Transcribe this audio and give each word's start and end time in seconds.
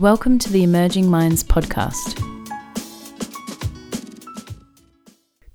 Welcome 0.00 0.38
to 0.38 0.50
the 0.50 0.62
Emerging 0.62 1.10
Minds 1.10 1.44
podcast. 1.44 2.18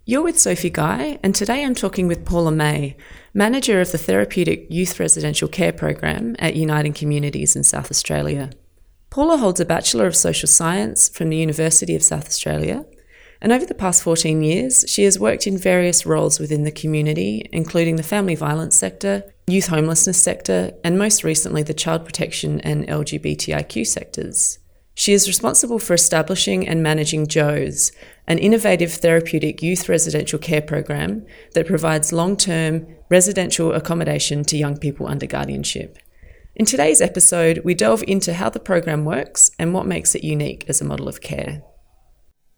You're 0.06 0.22
with 0.22 0.38
Sophie 0.38 0.70
Guy, 0.70 1.18
and 1.24 1.34
today 1.34 1.66
I'm 1.66 1.74
talking 1.74 2.08
with 2.08 2.26
Paula 2.26 2.52
May, 2.52 2.96
manager 3.34 3.82
of 3.82 3.92
the 3.92 3.98
Therapeutic 3.98 4.68
Youth 4.70 5.00
Residential 5.00 5.48
Care 5.48 5.74
Program 5.74 6.36
at 6.38 6.56
Uniting 6.56 6.94
Communities 6.94 7.56
in 7.56 7.64
South 7.64 7.90
Australia. 7.90 8.52
Paula 9.10 9.38
holds 9.38 9.60
a 9.60 9.66
Bachelor 9.66 10.06
of 10.06 10.16
Social 10.16 10.48
Science 10.48 11.10
from 11.10 11.30
the 11.30 11.38
University 11.38 11.96
of 11.96 12.04
South 12.04 12.28
Australia, 12.28 12.86
and 13.42 13.52
over 13.52 13.66
the 13.66 13.74
past 13.74 14.04
14 14.04 14.44
years, 14.44 14.86
she 14.88 15.06
has 15.06 15.18
worked 15.18 15.48
in 15.48 15.58
various 15.58 16.06
roles 16.06 16.40
within 16.40 16.66
the 16.66 16.72
community, 16.72 17.50
including 17.52 17.96
the 17.96 18.04
family 18.04 18.36
violence 18.36 18.76
sector, 18.76 19.24
youth 19.48 19.68
homelessness 19.68 20.22
sector, 20.22 20.72
and 20.84 20.98
most 20.98 21.24
recently 21.24 21.62
the 21.62 21.74
child 21.74 22.04
protection 22.04 22.60
and 22.62 22.88
LGBTIQ 22.88 23.86
sectors. 23.86 24.60
She 24.96 25.14
is 25.14 25.28
responsible 25.28 25.78
for 25.78 25.94
establishing 25.94 26.68
and 26.68 26.82
managing 26.82 27.28
JOES, 27.28 27.92
an 28.28 28.40
innovative 28.40 28.94
therapeutic 28.94 29.62
youth 29.62 29.90
residential 29.90 30.40
care 30.40 30.62
program 30.62 31.26
that 31.54 31.68
provides 31.68 32.14
long 32.14 32.38
term 32.38 32.88
residential 33.10 33.74
accommodation 33.74 34.44
to 34.46 34.58
young 34.58 34.78
people 34.78 35.06
under 35.06 35.28
guardianship. 35.28 36.00
In 36.56 36.66
today's 36.66 37.02
episode, 37.02 37.62
we 37.66 37.74
delve 37.74 38.04
into 38.08 38.34
how 38.34 38.50
the 38.50 38.62
program 38.62 39.04
works 39.04 39.52
and 39.60 39.74
what 39.74 39.86
makes 39.86 40.16
it 40.16 40.24
unique 40.24 40.64
as 40.70 40.80
a 40.80 40.86
model 40.86 41.10
of 41.10 41.20
care. 41.20 41.62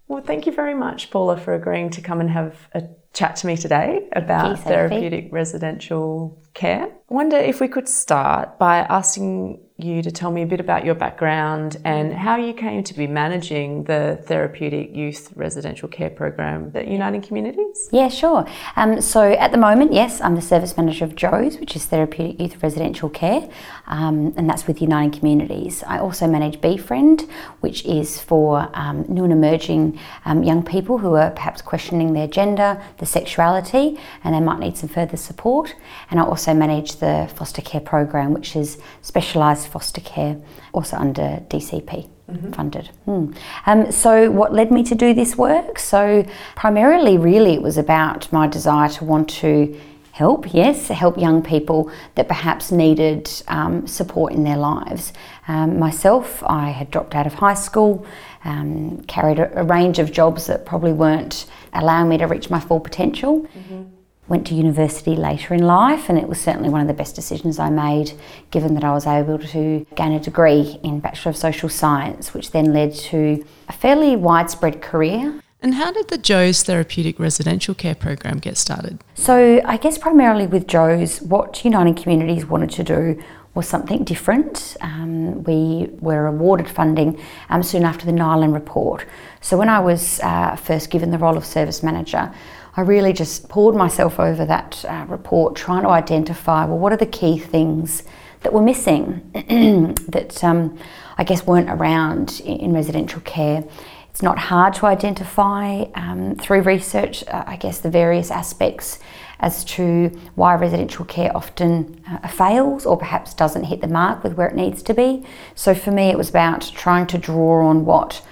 Well, 0.08 0.22
thank 0.23 0.45
you 0.45 0.54
very 0.54 0.76
much, 0.76 1.09
Paula, 1.09 1.38
for 1.38 1.56
agreeing 1.56 1.90
to 1.90 2.02
come 2.02 2.22
and 2.22 2.30
have 2.30 2.70
a 2.73 2.84
chat 3.17 3.35
to 3.38 3.48
me 3.48 3.57
today 3.57 4.07
about 4.13 4.52
you, 4.52 4.55
therapeutic 4.57 5.30
residential 5.31 6.39
care. 6.53 6.85
I 6.85 7.13
wonder 7.13 7.38
if 7.38 7.59
we 7.59 7.67
could 7.67 7.89
start 7.89 8.59
by 8.59 8.80
asking 8.80 9.59
you 9.80 10.02
to 10.02 10.09
tell 10.09 10.31
me 10.31 10.41
a 10.41 10.45
bit 10.45 10.59
about 10.59 10.84
your 10.84 10.95
background 10.95 11.77
and 11.86 12.12
how 12.12 12.36
you 12.36 12.52
came 12.52 12.84
to 12.84 12.94
be 12.95 13.05
managing 13.05 13.83
the 13.83 14.20
therapeutic 14.23 14.95
youth 14.95 15.31
residential 15.36 15.88
care 15.88 16.09
program 16.09 16.72
at 16.73 16.88
Uniting 16.88 17.22
Communities. 17.22 17.88
Yeah, 17.92 18.09
sure. 18.09 18.48
Um, 18.75 19.02
so 19.02 19.22
at 19.33 19.52
the 19.52 19.58
moment, 19.58 19.94
yes, 19.94 20.20
I'm 20.20 20.33
the 20.33 20.42
service 20.42 20.75
manager 20.78 21.05
of 21.05 21.16
JOES, 21.16 21.59
which 21.59 21.75
is 21.75 21.86
Therapeutic 21.86 22.42
Youth 22.42 22.64
Residential 22.64 23.08
Care, 23.08 23.48
um, 23.86 24.33
and 24.36 24.50
that's 24.50 24.66
with 24.66 24.81
Uniting 24.81 25.11
Communities. 25.11 25.83
I 25.83 26.00
also 26.00 26.25
manage 26.25 26.59
Bfriend, 26.59 27.30
which 27.59 27.86
is 27.86 28.20
for 28.20 28.72
um, 28.73 29.05
new 29.08 29.25
and 29.25 29.33
emerging 29.33 30.00
um, 30.25 30.42
young 30.42 30.64
people 30.64 30.98
who 30.98 31.14
are 31.14 31.30
perhaps 31.30 31.61
questioning 31.61 32.14
their 32.14 32.28
gender, 32.28 32.81
their 32.98 33.08
sexuality, 33.08 34.00
and 34.23 34.33
they 34.33 34.39
might 34.39 34.58
need 34.58 34.75
some 34.75 34.89
further 34.89 35.17
support. 35.17 35.75
And 36.09 36.20
I 36.20 36.23
also 36.23 36.55
manage 36.55 36.95
the 36.95 37.30
foster 37.36 37.61
care 37.61 37.81
program, 37.81 38.33
which 38.33 38.55
is 38.55 38.80
specialised 39.03 39.67
foster 39.68 40.02
care, 40.02 40.38
also 40.73 40.98
under 40.98 41.44
DCP. 41.50 42.10
Mm-hmm. 42.28 42.52
Funded. 42.52 42.90
Hmm. 43.06 43.32
Um, 43.66 43.90
so, 43.90 44.30
what 44.30 44.54
led 44.54 44.70
me 44.70 44.84
to 44.84 44.96
do 44.96 45.14
this 45.14 45.38
work? 45.38 45.80
So, 45.80 46.26
primarily, 46.58 47.18
really, 47.18 47.54
it 47.54 47.62
was 47.62 47.78
about 47.78 48.30
my 48.34 48.48
desire 48.48 48.90
to 48.90 49.06
want 49.06 49.30
to 49.30 49.80
help, 50.12 50.54
yes, 50.54 50.90
help 50.90 51.18
young 51.18 51.42
people 51.42 51.90
that 52.16 52.28
perhaps 52.28 52.70
needed 52.70 53.32
um, 53.48 53.88
support 53.88 54.34
in 54.34 54.44
their 54.44 54.58
lives. 54.58 55.14
Um, 55.48 55.80
myself, 55.80 56.44
I 56.44 56.70
had 56.72 56.92
dropped 56.92 57.16
out 57.16 57.28
of 57.28 57.36
high 57.36 57.54
school, 57.54 58.06
um, 58.44 59.04
carried 59.04 59.40
a, 59.40 59.62
a, 59.62 59.64
range 59.64 60.00
of 60.00 60.12
jobs 60.12 60.48
that 60.48 60.66
probably 60.66 60.92
weren't 60.92 61.45
allowing 61.72 62.10
me 62.10 62.18
to 62.18 62.26
reach 62.26 62.50
my 62.50 62.60
full 62.60 62.80
potential. 62.80 63.42
Mm-hmm 63.42 63.97
went 64.28 64.45
to 64.47 64.56
university 64.56 65.16
later 65.16 65.53
in 65.53 65.66
life, 65.66 66.09
and 66.09 66.17
it 66.17 66.28
was 66.28 66.39
certainly 66.39 66.70
one 66.70 66.81
of 66.81 66.88
the 66.88 66.94
best 66.94 67.16
decisions 67.16 67.59
I 67.59 67.70
made, 67.70 68.11
given 68.52 68.73
that 68.73 68.83
I 68.83 68.94
was 68.94 69.08
able 69.08 69.39
to 69.39 69.86
gain 69.95 70.11
a 70.11 70.20
degree 70.20 70.80
in 70.83 71.00
Bachelor 71.00 71.31
of 71.31 71.38
Social 71.38 71.70
Science, 71.70 72.33
which 72.33 72.52
then 72.52 72.73
led 72.73 72.94
to 72.95 73.45
a 73.70 73.73
fairly 73.73 74.16
widespread 74.16 74.81
career. 74.81 75.42
And 75.61 75.73
how 75.73 75.92
did 75.92 76.09
the 76.09 76.17
JOES 76.17 76.64
Therapeutic 76.64 77.20
Residential 77.20 77.73
Care 77.73 77.95
Program 77.95 78.38
get 78.38 78.58
started? 78.58 78.99
So, 79.15 79.61
I 79.65 79.77
guess 79.77 79.98
primarily 79.98 80.45
with 80.45 80.67
JOES, 80.67 81.21
what 81.23 81.64
Uniting 81.65 81.95
Communities 81.95 82.45
wanted 82.45 82.70
to 82.71 82.83
do 82.83 83.23
was 83.55 83.67
something 83.67 84.04
different. 84.04 84.77
Um, 84.82 85.44
we 85.44 85.89
were 85.99 86.27
awarded 86.27 86.70
funding 86.70 87.20
um, 87.49 87.64
soon 87.64 87.86
after 87.86 88.05
the 88.05 88.11
Nyland 88.11 88.54
report. 88.54 89.08
So, 89.42 89.58
when 89.58 89.67
I 89.67 89.80
was 89.80 90.20
uh, 90.20 90.55
first 90.58 90.92
given 90.92 91.09
the 91.09 91.17
role 91.17 91.36
of 91.36 91.45
service 91.45 91.82
manager, 91.82 92.32
I 92.77 92.82
really 92.82 93.11
just 93.11 93.49
poured 93.49 93.73
myself 93.73 94.20
over 94.20 94.45
that 94.45 94.86
uh, 94.88 95.05
report, 95.10 95.55
trying 95.55 95.82
to 95.82 95.89
identify 95.89 96.64
well, 96.65 96.77
what 96.77 96.93
are 96.93 96.98
the 96.98 97.08
key 97.08 97.39
things 97.39 98.04
that 98.42 98.54
were 98.54 98.61
missing 98.61 99.32
that 100.10 100.43
um, 100.43 100.77
I 101.17 101.23
guess 101.23 101.43
weren't 101.48 101.71
around 101.71 102.39
in, 102.45 102.58
in, 102.58 102.73
residential 102.73 103.20
care. 103.21 103.64
It's 104.11 104.21
not 104.21 104.38
hard 104.38 104.76
to 104.76 104.86
identify 104.86 105.86
um, 105.95 106.36
through 106.36 106.61
research, 106.61 107.23
uh, 107.27 107.45
I 107.48 107.55
guess, 107.55 107.80
the 107.80 107.89
various 107.89 108.30
aspects 108.30 108.99
as 109.39 109.64
to 109.65 110.09
why 110.36 110.54
residential 110.54 111.05
care 111.05 111.36
often 111.36 112.04
uh, 112.08 112.27
fails 112.27 112.86
or 112.86 112.95
perhaps 112.95 113.33
doesn't 113.33 113.64
hit 113.64 113.82
the 113.82 113.88
mark 113.88 114.23
with 114.23 114.33
where 114.33 114.48
it 114.48 114.55
needs 114.55 114.83
to 114.83 114.94
be. 114.94 115.26
So 115.55 115.73
for 115.73 115.89
me, 115.89 116.09
it 116.09 116.17
was 116.17 116.30
about 116.30 116.71
trying 116.76 117.08
to 117.08 117.17
draw 117.17 117.67
on 117.67 117.86
what 117.86 118.23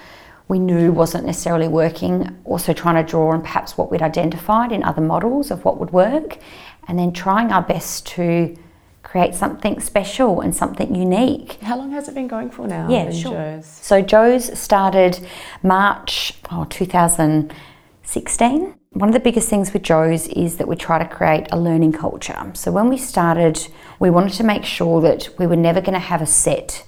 we 0.48 0.58
knew 0.58 0.92
wasn't 0.92 1.26
necessarily 1.26 1.68
working, 1.68 2.38
also 2.44 2.72
trying 2.72 3.04
to 3.04 3.08
draw 3.08 3.32
on 3.32 3.42
perhaps 3.42 3.76
what 3.76 3.90
we'd 3.90 4.02
identified 4.02 4.72
in 4.72 4.84
other 4.84 5.00
models 5.00 5.50
of 5.50 5.64
what 5.64 5.78
would 5.78 5.92
work, 5.92 6.38
and 6.86 6.98
then 6.98 7.12
trying 7.12 7.50
our 7.50 7.62
best 7.62 8.06
to 8.06 8.56
create 9.02 9.34
something 9.34 9.80
special 9.80 10.40
and 10.40 10.54
something 10.54 10.94
unique. 10.94 11.54
How 11.62 11.76
long 11.76 11.90
has 11.92 12.08
it 12.08 12.14
been 12.14 12.28
going 12.28 12.50
for 12.50 12.66
now? 12.66 12.88
Yeah, 12.88 13.10
sure. 13.10 13.32
JOES? 13.32 13.66
So 13.66 14.02
JOES 14.02 14.58
started 14.58 15.26
March 15.62 16.34
oh, 16.50 16.66
2016. 16.68 18.74
One 18.90 19.08
of 19.08 19.14
the 19.14 19.20
biggest 19.20 19.48
things 19.48 19.72
with 19.72 19.82
JOES 19.82 20.28
is 20.28 20.56
that 20.56 20.68
we 20.68 20.76
try 20.76 20.98
to 20.98 21.08
create 21.08 21.46
a 21.52 21.58
learning 21.58 21.92
culture. 21.92 22.50
So 22.54 22.72
when 22.72 22.88
we 22.88 22.98
started, 22.98 23.68
we 23.98 24.10
wanted 24.10 24.34
to 24.34 24.44
make 24.44 24.64
sure 24.64 25.00
that 25.02 25.28
we 25.38 25.46
were 25.46 25.56
never 25.56 25.80
going 25.80 25.94
to 25.94 25.98
have 25.98 26.22
a 26.22 26.26
set 26.26 26.86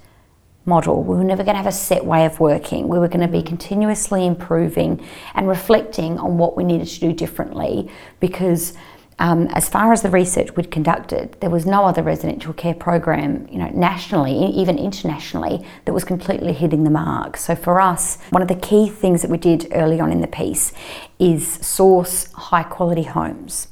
model. 0.69 1.03
We 1.03 1.17
were 1.17 1.25
never 1.25 1.43
going 1.43 1.55
to 1.55 1.63
have 1.63 1.67
a 1.67 1.73
set 1.73 2.05
way 2.05 2.25
of 2.27 2.39
working. 2.39 2.87
We 2.87 2.99
were 2.99 3.09
going 3.09 3.27
to 3.27 3.33
be 3.33 3.43
continuously 3.43 4.27
improving 4.27 5.05
and 5.35 5.49
reflecting 5.49 6.19
on 6.19 6.39
what 6.39 6.57
we 6.57 6.63
needed 6.63 6.87
to 6.87 7.01
do 7.01 7.13
differently 7.13 7.91
because. 8.21 8.75
Um, 9.21 9.49
as 9.49 9.69
far 9.69 9.93
as 9.93 10.03
the 10.03 10.11
research 10.11 10.55
we'd 10.55 10.71
conducted, 10.71 11.37
there 11.41 11.51
was 11.51 11.67
no 11.67 11.85
other 11.85 12.05
residential 12.05 12.53
care 12.53 12.73
program, 12.73 13.49
you 13.51 13.59
know, 13.59 13.69
nationally, 13.71 14.33
even 14.33 14.79
internationally, 14.79 15.67
that 15.87 15.93
was 15.93 16.05
completely 16.05 16.53
hitting 16.53 16.85
the 16.85 16.91
mark. 16.91 17.37
So 17.37 17.57
for 17.57 17.81
us, 17.81 18.19
one 18.31 18.43
of 18.43 18.47
the 18.47 18.55
key 18.55 18.89
things 18.89 19.23
that 19.23 19.31
we 19.33 19.37
did 19.37 19.67
early 19.73 19.99
on 19.99 20.13
in 20.13 20.21
the 20.21 20.29
piece 20.29 20.73
is 21.19 21.55
source 21.67 22.31
high 22.33 22.63
quality 22.63 23.03
homes. 23.03 23.67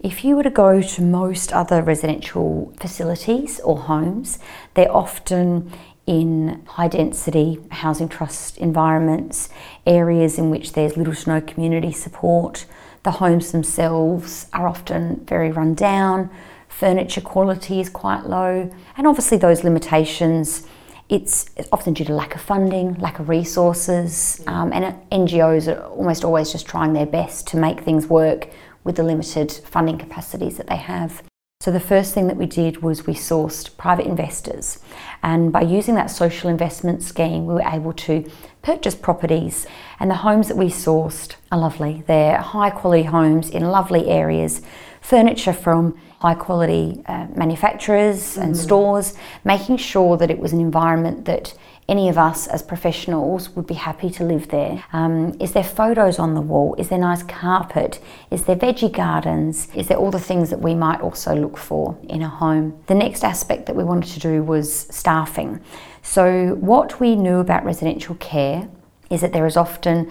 If 0.00 0.24
you 0.24 0.34
were 0.34 0.42
to 0.42 0.50
go 0.50 0.82
to 0.82 1.02
most 1.02 1.52
other 1.52 1.80
residential 1.80 2.72
facilities 2.80 3.60
or 3.60 3.78
homes, 3.78 4.40
they're 4.74 4.90
often 4.90 5.70
in 6.06 6.62
high 6.66 6.88
density 6.88 7.58
housing 7.70 8.08
trust 8.08 8.58
environments, 8.58 9.48
areas 9.86 10.38
in 10.38 10.50
which 10.50 10.72
there's 10.72 10.96
little 10.96 11.14
to 11.14 11.28
no 11.28 11.40
community 11.40 11.92
support. 11.92 12.66
The 13.04 13.12
homes 13.12 13.52
themselves 13.52 14.46
are 14.52 14.68
often 14.68 15.24
very 15.26 15.50
run 15.50 15.74
down, 15.74 16.30
furniture 16.68 17.20
quality 17.20 17.80
is 17.80 17.88
quite 17.88 18.26
low, 18.26 18.70
and 18.96 19.06
obviously, 19.06 19.38
those 19.38 19.64
limitations. 19.64 20.66
It's 21.08 21.50
often 21.72 21.92
due 21.92 22.06
to 22.06 22.14
lack 22.14 22.34
of 22.34 22.40
funding, 22.40 22.94
lack 22.94 23.18
of 23.18 23.28
resources, 23.28 24.42
um, 24.46 24.72
and 24.72 24.96
NGOs 25.10 25.68
are 25.68 25.84
almost 25.84 26.24
always 26.24 26.50
just 26.52 26.66
trying 26.66 26.94
their 26.94 27.06
best 27.06 27.46
to 27.48 27.56
make 27.58 27.80
things 27.80 28.06
work 28.06 28.48
with 28.82 28.96
the 28.96 29.02
limited 29.02 29.52
funding 29.52 29.98
capacities 29.98 30.56
that 30.56 30.68
they 30.68 30.76
have. 30.76 31.22
So, 31.62 31.70
the 31.70 31.78
first 31.78 32.12
thing 32.12 32.26
that 32.26 32.36
we 32.36 32.46
did 32.46 32.82
was 32.82 33.06
we 33.06 33.14
sourced 33.14 33.76
private 33.76 34.04
investors, 34.04 34.80
and 35.22 35.52
by 35.52 35.60
using 35.60 35.94
that 35.94 36.10
social 36.10 36.50
investment 36.50 37.04
scheme, 37.04 37.46
we 37.46 37.54
were 37.54 37.62
able 37.62 37.92
to 37.92 38.28
purchase 38.62 38.96
properties. 38.96 39.64
And 40.00 40.10
the 40.10 40.16
homes 40.16 40.48
that 40.48 40.56
we 40.56 40.66
sourced 40.66 41.36
are 41.52 41.60
lovely. 41.60 42.02
They're 42.08 42.38
high 42.38 42.70
quality 42.70 43.04
homes 43.04 43.48
in 43.48 43.62
lovely 43.62 44.08
areas, 44.08 44.60
furniture 45.00 45.52
from 45.52 45.96
high 46.18 46.34
quality 46.34 47.04
uh, 47.06 47.28
manufacturers 47.36 48.36
and 48.36 48.56
stores, 48.56 49.14
making 49.44 49.76
sure 49.76 50.16
that 50.16 50.32
it 50.32 50.40
was 50.40 50.52
an 50.52 50.60
environment 50.60 51.26
that 51.26 51.54
any 51.92 52.08
of 52.08 52.16
us 52.16 52.46
as 52.46 52.62
professionals 52.62 53.50
would 53.50 53.66
be 53.66 53.74
happy 53.74 54.08
to 54.08 54.24
live 54.24 54.48
there. 54.48 54.82
Um, 54.94 55.36
is 55.38 55.52
there 55.52 55.62
photos 55.62 56.18
on 56.18 56.32
the 56.32 56.40
wall? 56.40 56.74
Is 56.78 56.88
there 56.88 56.98
nice 56.98 57.22
carpet? 57.22 58.00
Is 58.30 58.44
there 58.46 58.56
veggie 58.56 58.90
gardens? 58.90 59.68
Is 59.74 59.88
there 59.88 59.98
all 59.98 60.10
the 60.10 60.26
things 60.28 60.48
that 60.48 60.60
we 60.60 60.74
might 60.74 61.02
also 61.02 61.34
look 61.34 61.58
for 61.58 61.98
in 62.08 62.22
a 62.22 62.30
home? 62.30 62.82
The 62.86 62.94
next 62.94 63.24
aspect 63.24 63.66
that 63.66 63.76
we 63.76 63.84
wanted 63.84 64.10
to 64.14 64.20
do 64.20 64.42
was 64.42 64.86
staffing. 64.88 65.60
So, 66.00 66.56
what 66.72 66.98
we 66.98 67.14
knew 67.14 67.40
about 67.40 67.62
residential 67.62 68.14
care 68.14 68.70
is 69.10 69.20
that 69.20 69.34
there 69.34 69.46
is 69.46 69.58
often 69.58 70.10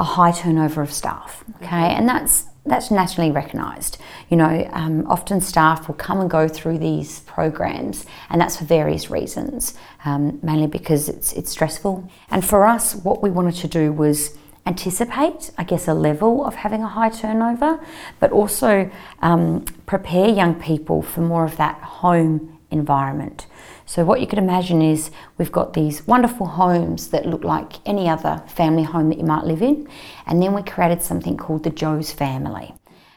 a 0.00 0.04
high 0.04 0.32
turnover 0.32 0.82
of 0.82 0.92
staff, 0.92 1.44
okay, 1.62 1.94
and 1.94 2.08
that's 2.08 2.49
that's 2.66 2.90
nationally 2.90 3.30
recognised. 3.30 3.98
You 4.28 4.36
know, 4.36 4.68
um, 4.72 5.06
often 5.06 5.40
staff 5.40 5.88
will 5.88 5.94
come 5.94 6.20
and 6.20 6.30
go 6.30 6.46
through 6.46 6.78
these 6.78 7.20
programs, 7.20 8.06
and 8.28 8.40
that's 8.40 8.56
for 8.58 8.64
various 8.64 9.10
reasons, 9.10 9.74
um, 10.04 10.38
mainly 10.42 10.66
because 10.66 11.08
it's 11.08 11.32
it's 11.32 11.50
stressful. 11.50 12.08
And 12.30 12.44
for 12.44 12.66
us, 12.66 12.94
what 12.94 13.22
we 13.22 13.30
wanted 13.30 13.54
to 13.56 13.68
do 13.68 13.92
was 13.92 14.36
anticipate, 14.66 15.50
I 15.56 15.64
guess, 15.64 15.88
a 15.88 15.94
level 15.94 16.44
of 16.44 16.54
having 16.54 16.82
a 16.82 16.88
high 16.88 17.08
turnover, 17.08 17.80
but 18.20 18.30
also 18.30 18.90
um, 19.22 19.64
prepare 19.86 20.28
young 20.28 20.54
people 20.54 21.02
for 21.02 21.22
more 21.22 21.44
of 21.44 21.56
that 21.56 21.76
home 21.82 22.58
environment. 22.70 23.46
So, 23.90 24.04
what 24.04 24.20
you 24.20 24.28
could 24.28 24.38
imagine 24.38 24.82
is 24.82 25.10
we've 25.36 25.50
got 25.50 25.72
these 25.72 26.06
wonderful 26.06 26.46
homes 26.46 27.08
that 27.08 27.26
look 27.26 27.42
like 27.42 27.84
any 27.84 28.08
other 28.08 28.40
family 28.46 28.84
home 28.84 29.08
that 29.08 29.18
you 29.18 29.24
might 29.24 29.42
live 29.42 29.62
in, 29.62 29.88
and 30.26 30.40
then 30.40 30.54
we 30.54 30.62
created 30.62 31.02
something 31.02 31.36
called 31.36 31.64
the 31.64 31.70
Joe's 31.70 32.12
family. 32.12 32.72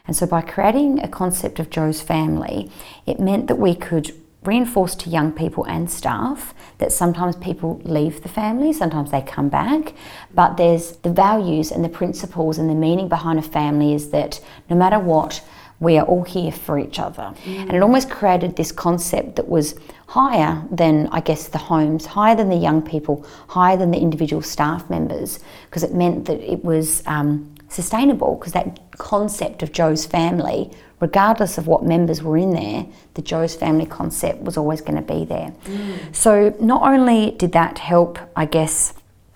And 0.08 0.16
so, 0.16 0.26
by 0.26 0.40
creating 0.40 0.98
a 0.98 1.06
concept 1.06 1.60
of 1.60 1.70
Joe's 1.70 2.02
family, 2.02 2.72
it 3.06 3.20
meant 3.20 3.46
that 3.46 3.54
we 3.54 3.76
could 3.76 4.16
reinforce 4.42 4.96
to 4.96 5.10
young 5.10 5.30
people 5.30 5.62
and 5.66 5.88
staff 5.88 6.52
that 6.78 6.90
sometimes 6.90 7.36
people 7.36 7.80
leave 7.84 8.24
the 8.24 8.28
family, 8.28 8.72
sometimes 8.72 9.12
they 9.12 9.22
come 9.22 9.48
back, 9.48 9.94
but 10.34 10.56
there's 10.56 10.96
the 10.96 11.12
values 11.12 11.70
and 11.70 11.84
the 11.84 11.88
principles 11.88 12.58
and 12.58 12.68
the 12.68 12.74
meaning 12.74 13.08
behind 13.08 13.38
a 13.38 13.42
family 13.42 13.94
is 13.94 14.10
that 14.10 14.40
no 14.68 14.74
matter 14.74 14.98
what, 14.98 15.40
we 15.80 15.98
are 15.98 16.06
all 16.06 16.22
here 16.22 16.52
for 16.52 16.78
each 16.78 16.98
other. 16.98 17.34
Mm. 17.44 17.62
And 17.62 17.72
it 17.72 17.82
almost 17.82 18.10
created 18.10 18.56
this 18.56 18.72
concept 18.72 19.36
that 19.36 19.48
was 19.48 19.74
higher 20.06 20.62
than, 20.70 21.08
I 21.08 21.20
guess, 21.20 21.48
the 21.48 21.58
homes, 21.58 22.06
higher 22.06 22.36
than 22.36 22.48
the 22.48 22.56
young 22.56 22.82
people, 22.82 23.26
higher 23.48 23.76
than 23.76 23.90
the 23.90 23.98
individual 23.98 24.42
staff 24.42 24.88
members, 24.88 25.40
because 25.66 25.82
it 25.82 25.92
meant 25.92 26.26
that 26.26 26.40
it 26.40 26.64
was 26.64 27.02
um, 27.06 27.54
sustainable, 27.68 28.36
because 28.36 28.52
that 28.52 28.78
concept 28.98 29.62
of 29.62 29.72
Joe's 29.72 30.06
family, 30.06 30.70
regardless 31.00 31.58
of 31.58 31.66
what 31.66 31.82
members 31.84 32.22
were 32.22 32.38
in 32.38 32.50
there, 32.50 32.86
the 33.14 33.22
Joe's 33.22 33.54
family 33.54 33.86
concept 33.86 34.42
was 34.42 34.56
always 34.56 34.80
going 34.80 34.96
to 34.96 35.14
be 35.14 35.24
there. 35.24 35.52
Mm. 35.64 36.14
So 36.14 36.54
not 36.60 36.82
only 36.82 37.32
did 37.32 37.52
that 37.52 37.78
help, 37.78 38.18
I 38.36 38.46
guess, 38.46 38.94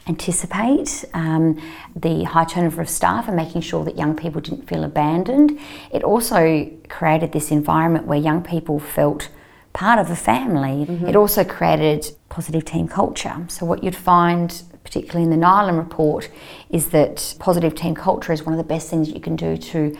anticipate 0.08 1.04
um, 1.14 1.60
the 1.94 2.24
high 2.24 2.44
turnover 2.44 2.82
of 2.82 2.88
staff 2.88 3.28
and 3.28 3.36
making 3.36 3.60
sure 3.60 3.84
that 3.84 3.96
young 3.96 4.16
people 4.16 4.40
didn't 4.40 4.66
feel 4.66 4.84
abandoned. 4.84 5.58
It 5.92 6.02
also 6.02 6.70
created 6.88 7.32
this 7.32 7.50
environment 7.50 8.06
where 8.06 8.18
young 8.18 8.42
people 8.42 8.78
felt 8.78 9.28
part 9.72 9.98
of 9.98 10.10
a 10.10 10.16
family. 10.16 10.86
Mm-hmm. 10.86 11.06
It 11.06 11.16
also 11.16 11.44
created 11.44 12.06
positive 12.28 12.64
team 12.64 12.88
culture. 12.88 13.44
So, 13.48 13.66
what 13.66 13.84
you'd 13.84 13.96
find, 13.96 14.62
particularly 14.82 15.24
in 15.24 15.30
the 15.30 15.36
Nyland 15.36 15.78
report, 15.78 16.30
is 16.70 16.88
that 16.90 17.34
positive 17.38 17.74
team 17.74 17.94
culture 17.94 18.32
is 18.32 18.44
one 18.44 18.54
of 18.54 18.58
the 18.58 18.64
best 18.64 18.88
things 18.88 19.10
you 19.10 19.20
can 19.20 19.36
do 19.36 19.56
to 19.56 19.96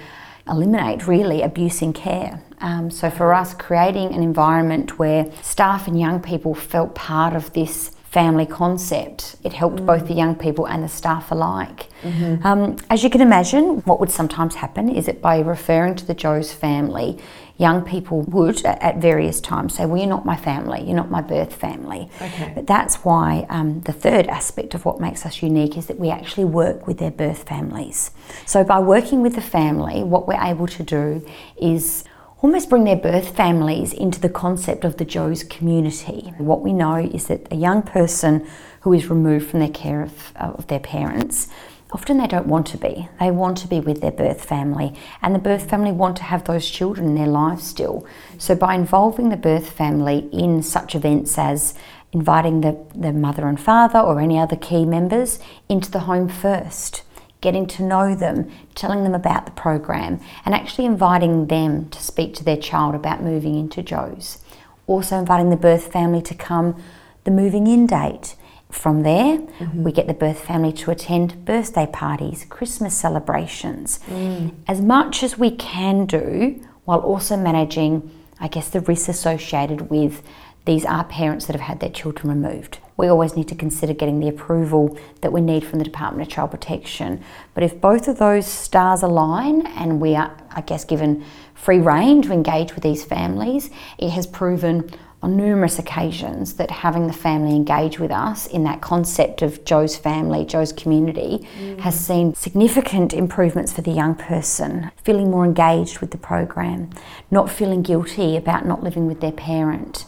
eliminate 0.49 1.07
really 1.07 1.43
abuse 1.43 1.83
in 1.83 1.93
care. 1.93 2.43
Um, 2.61 2.91
so, 2.91 3.11
for 3.11 3.35
us, 3.35 3.55
creating 3.55 4.15
an 4.15 4.23
environment 4.23 4.99
where 4.99 5.31
staff 5.43 5.87
and 5.87 6.01
young 6.01 6.21
people 6.21 6.55
felt 6.55 6.95
part 6.95 7.35
of 7.37 7.53
this 7.53 7.93
family 8.19 8.47
concept. 8.47 9.37
It 9.45 9.53
helped 9.53 9.81
mm. 9.81 9.87
both 9.87 10.09
the 10.09 10.15
young 10.23 10.35
people 10.35 10.67
and 10.67 10.83
the 10.83 10.89
staff 10.89 11.31
alike. 11.31 11.87
Mm-hmm. 12.03 12.45
Um, 12.45 12.77
as 12.91 13.05
you 13.05 13.11
can 13.11 13.21
imagine, 13.21 13.65
what 13.89 14.01
would 14.01 14.11
sometimes 14.11 14.57
happen 14.57 14.89
is 14.89 15.07
that 15.07 15.23
by 15.23 15.39
referring 15.39 15.95
to 16.01 16.05
the 16.05 16.15
Joe's 16.15 16.53
family, 16.53 17.21
young 17.59 17.85
people 17.85 18.23
would 18.23 18.65
at, 18.65 18.83
at 18.83 18.97
various 18.97 19.41
times 19.41 19.75
say, 19.75 19.87
Well, 19.87 19.99
you're 19.99 20.15
not 20.17 20.27
my 20.27 20.37
family, 20.37 20.81
you're 20.83 20.97
not 20.97 21.13
my 21.13 21.21
birth 21.21 21.55
family. 21.55 22.11
Okay. 22.21 22.51
But 22.57 22.67
that's 22.67 22.97
why 23.05 23.47
um, 23.51 23.83
the 23.83 23.93
third 23.93 24.27
aspect 24.27 24.75
of 24.75 24.85
what 24.85 24.99
makes 24.99 25.25
us 25.25 25.41
unique 25.41 25.77
is 25.77 25.87
that 25.87 26.01
we 26.01 26.11
actually 26.11 26.47
work 26.63 26.89
with 26.89 26.99
their 26.99 27.13
birth 27.13 27.43
families. 27.49 28.11
So 28.47 28.65
by 28.65 28.81
working 28.81 29.23
with 29.23 29.37
the 29.37 29.47
family, 29.59 30.03
what 30.03 30.27
we're 30.27 30.45
able 30.53 30.67
to 30.79 30.83
do 30.83 31.25
is 31.57 32.03
almost 32.41 32.71
bring 32.71 32.85
their 32.85 32.97
birth 32.97 33.37
families 33.37 33.93
into 33.93 34.21
the 34.21 34.29
concept 34.29 34.85
of 34.85 34.97
the 34.97 35.05
Joe's 35.05 35.43
community. 35.43 36.33
What 36.39 36.63
we 36.63 36.73
know 36.73 36.97
is 36.97 37.27
that 37.27 37.53
a 37.53 37.57
young 37.57 37.83
person 37.83 38.47
who 38.83 38.93
is 38.93 39.11
removed 39.11 39.49
from 39.49 39.61
their 39.61 39.69
care 39.69 40.03
of, 40.03 40.33
uh, 40.37 40.53
of 40.57 40.67
their 40.69 40.81
parents 40.81 41.49
often 41.91 42.19
they 42.19 42.27
don't 42.27 42.47
want 42.47 42.67
to 42.69 42.77
be. 42.77 43.09
They 43.19 43.31
want 43.31 43.59
to 43.59 43.69
be 43.69 43.81
with 43.81 44.01
their 44.01 44.13
birth 44.13 44.45
family, 44.45 44.95
and 45.23 45.35
the 45.35 45.39
birth 45.39 45.69
family 45.69 45.93
want 45.93 46.17
to 46.19 46.23
have 46.25 46.45
those 46.45 46.69
children 46.69 47.09
in 47.09 47.15
their 47.15 47.27
lives 47.27 47.65
still. 47.67 48.07
So, 48.37 48.55
by 48.55 48.75
involving 48.75 49.31
the 49.31 49.37
birth 49.37 49.71
family 49.71 50.29
in 50.33 50.63
such 50.63 50.95
events 50.95 51.39
as 51.39 51.75
inviting 52.13 52.61
the, 52.61 52.79
the 52.95 53.13
mother 53.13 53.47
and 53.47 53.61
father 53.61 53.99
or 53.99 54.21
any 54.21 54.39
other 54.39 54.57
key 54.57 54.85
members 54.85 55.39
into 55.69 55.91
the 55.91 56.01
home 56.01 56.29
first, 56.29 57.03
getting 57.41 57.67
to 57.67 57.83
know 57.83 58.15
them, 58.15 58.51
telling 58.75 59.05
them 59.05 59.15
about 59.15 59.47
the 59.47 59.53
program, 59.53 60.21
and 60.45 60.55
actually 60.55 60.85
inviting 60.85 61.47
them 61.47 61.89
to 61.91 62.03
speak 62.03 62.35
to 62.35 62.45
their 62.45 62.57
child 62.57 62.95
about 62.95 63.23
moving 63.23 63.55
into 63.55 63.83
Joe's. 63.83 64.39
Also, 64.87 65.19
inviting 65.19 65.51
the 65.51 65.57
birth 65.57 65.93
family 65.93 66.23
to 66.23 66.35
come 66.35 66.83
the 67.25 67.31
moving 67.31 67.67
in 67.67 67.87
date. 67.87 68.37
From 68.71 69.03
there, 69.03 69.39
mm-hmm. 69.39 69.83
we 69.83 69.93
get 69.93 70.09
the 70.09 70.15
birth 70.15 70.41
family 70.41 70.73
to 70.75 70.91
attend 70.91 71.45
birthday 71.47 71.87
parties, 71.87 72.45
Christmas 72.51 72.95
celebrations, 72.95 73.99
mm. 74.07 74.55
as 74.67 74.81
much 74.83 75.23
as 75.23 75.39
we 75.39 75.51
can 75.51 76.05
do 76.05 76.63
while 76.85 76.99
also 77.01 77.35
managing, 77.37 78.11
I 78.39 78.49
guess, 78.49 78.69
the 78.69 78.81
risks 78.81 79.09
associated 79.09 79.89
with 79.89 80.23
these 80.67 80.85
are 80.85 81.05
parents 81.05 81.47
that 81.47 81.55
have 81.55 81.63
had 81.63 81.81
their 81.81 81.91
children 81.91 82.29
removed. 82.29 82.79
We 82.99 83.07
always 83.07 83.37
need 83.37 83.47
to 83.49 83.55
consider 83.55 83.95
getting 83.95 84.19
the 84.19 84.29
approval 84.29 84.99
that 85.21 85.33
we 85.33 85.41
need 85.41 85.65
from 85.65 85.79
the 85.79 85.85
Department 85.85 86.29
of 86.29 86.35
Child 86.35 86.51
Protection. 86.51 87.25
But 87.55 87.63
if 87.63 87.81
both 87.81 88.09
of 88.09 88.19
those 88.19 88.45
stars 88.45 89.03
align 89.03 89.67
and 89.69 90.01
we 90.01 90.17
are, 90.17 90.37
I 90.51 90.63
guess, 90.63 90.85
given 90.85 91.25
free 91.55 91.79
rein 91.79 92.23
to 92.23 92.33
engage 92.33 92.75
with 92.75 92.83
these 92.83 93.05
families, 93.05 93.71
it 93.99 94.11
has 94.11 94.27
proven 94.27 94.91
on 95.23 95.37
numerous 95.37 95.79
occasions 95.79 96.55
that 96.55 96.71
having 96.71 97.07
the 97.07 97.13
family 97.13 97.55
engage 97.55 98.01
with 98.01 98.11
us 98.11 98.47
in 98.49 98.65
that 98.65 98.81
concept 98.81 99.43
of 99.43 99.65
Joe's 99.65 99.97
family, 99.97 100.45
Joe's 100.45 100.73
community, 100.73 101.47
mm. 101.61 101.79
has 101.81 101.99
seen 101.99 102.35
significant 102.35 103.15
improvements 103.15 103.73
for 103.73 103.83
the 103.83 103.91
young 103.91 104.17
person, 104.17 104.91
feeling 105.03 105.31
more 105.31 105.45
engaged 105.45 106.01
with 106.01 106.11
the 106.11 106.19
program, 106.19 106.91
not 107.31 107.51
feeling 107.51 107.83
guilty 107.83 108.37
about 108.37 108.67
not 108.67 108.83
living 108.83 109.07
with 109.07 109.21
their 109.21 109.33
parent 109.33 110.05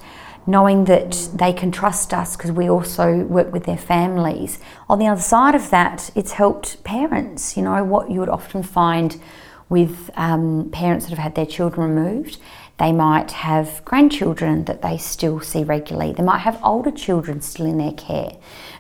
knowing 0.50 0.84
that 0.84 1.28
they 1.34 1.52
can 1.52 1.70
trust 1.70 2.12
us 2.12 2.36
because 2.36 2.52
we 2.52 2.68
also 2.68 3.24
work 3.24 3.52
with 3.52 3.64
their 3.64 3.78
families. 3.78 4.58
On 4.88 4.98
the 4.98 5.06
other 5.06 5.20
side 5.20 5.54
of 5.54 5.70
that, 5.70 6.10
it's 6.14 6.32
helped 6.32 6.82
parents. 6.84 7.56
You 7.56 7.62
know, 7.62 7.84
what 7.84 8.10
you 8.10 8.20
would 8.20 8.28
often 8.28 8.62
find 8.62 9.20
with 9.68 10.10
um, 10.16 10.68
parents 10.70 11.06
that 11.06 11.10
have 11.10 11.18
had 11.22 11.34
their 11.34 11.46
children 11.46 11.94
removed, 11.94 12.38
they 12.78 12.92
might 12.92 13.30
have 13.30 13.82
grandchildren 13.84 14.64
that 14.64 14.82
they 14.82 14.96
still 14.96 15.40
see 15.40 15.62
regularly. 15.62 16.12
They 16.12 16.22
might 16.22 16.38
have 16.40 16.58
older 16.64 16.90
children 16.90 17.40
still 17.40 17.66
in 17.66 17.78
their 17.78 17.92
care. 17.92 18.32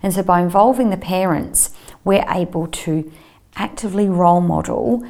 And 0.02 0.12
so 0.12 0.22
by 0.22 0.40
involving 0.40 0.90
the 0.90 0.96
parents, 0.96 1.70
we're 2.02 2.24
able 2.28 2.66
to 2.66 3.12
actively 3.56 4.08
role 4.08 4.40
model 4.40 5.06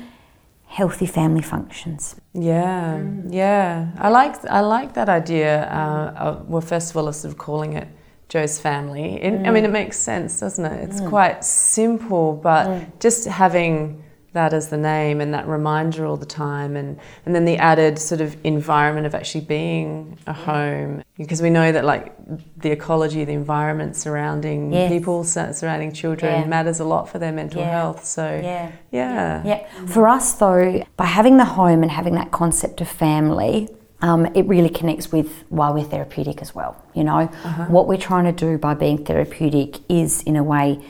healthy 0.71 1.07
family 1.07 1.43
functions. 1.43 2.15
Yeah, 2.33 3.01
mm. 3.01 3.35
yeah. 3.35 3.91
I 3.99 4.09
like 4.09 4.45
I 4.45 4.61
like 4.61 4.95
that 4.95 5.09
idea. 5.09 5.65
Uh, 5.65 6.15
of, 6.17 6.49
well, 6.49 6.61
first 6.61 6.91
of 6.91 6.97
all, 6.97 7.09
of 7.09 7.17
sort 7.17 7.33
of 7.33 7.39
calling 7.39 7.73
it 7.73 7.89
Joe's 8.29 8.61
family. 8.61 9.21
It, 9.21 9.33
mm. 9.33 9.49
I 9.49 9.51
mean, 9.51 9.65
it 9.65 9.73
makes 9.73 9.99
sense, 9.99 10.39
doesn't 10.39 10.65
it? 10.65 10.89
It's 10.89 11.01
mm. 11.01 11.09
quite 11.09 11.45
simple, 11.45 12.35
but 12.35 12.69
mm. 12.69 13.01
just 13.01 13.27
having 13.27 14.05
that 14.33 14.53
as 14.53 14.69
the 14.69 14.77
name 14.77 15.21
and 15.21 15.35
that 15.35 15.47
reminder 15.47 16.07
all 16.07 16.17
the 16.17 16.27
time 16.27 16.77
and, 16.77 16.99
and 17.27 17.35
then 17.35 17.45
the 17.45 17.57
added 17.57 17.99
sort 17.99 18.21
of 18.21 18.37
environment 18.45 19.07
of 19.07 19.15
actually 19.15 19.41
being 19.41 20.17
a 20.27 20.33
home 20.33 21.03
because 21.17 21.43
we 21.43 21.51
know 21.51 21.73
that 21.73 21.85
like 21.85 22.15
the 22.59 22.71
ecology 22.71 23.25
the 23.25 23.33
environment 23.33 23.97
surrounding 23.97 24.73
yes. 24.73 24.91
people 24.91 25.25
surrounding 25.25 25.93
children 25.93 26.43
yeah. 26.43 26.47
matters 26.47 26.81
a 26.81 26.85
lot 26.85 27.09
for 27.09 27.19
their 27.19 27.33
mental 27.33 27.61
yeah. 27.61 27.71
health 27.71 28.05
so 28.05 28.41
yeah. 28.43 28.71
yeah 28.93 29.43
yeah 29.45 29.87
for 29.87 30.09
us 30.09 30.35
though 30.35 30.85
by 30.97 31.07
having 31.07 31.37
the 31.37 31.45
home 31.45 31.83
and 31.83 31.91
having 31.91 32.15
that 32.15 32.31
concept 32.31 32.81
of 32.81 32.89
family 32.89 33.69
um, 34.03 34.27
it 34.35 34.47
really 34.47 34.71
connects 34.71 35.13
with 35.13 35.45
why 35.49 35.71
we're 35.71 35.85
therapeutic 35.85 36.41
as 36.41 36.55
well. 36.55 36.83
You 36.95 37.05
know, 37.05 37.19
uh-huh. 37.19 37.67
what 37.67 37.87
we're 37.87 37.99
trying 37.99 38.25
to 38.25 38.33
do 38.33 38.57
by 38.57 38.75
being 38.75 39.05
therapeutic 39.05 39.79
is, 39.91 40.23
in 40.23 40.37
a 40.37 40.43
way, 40.43 40.81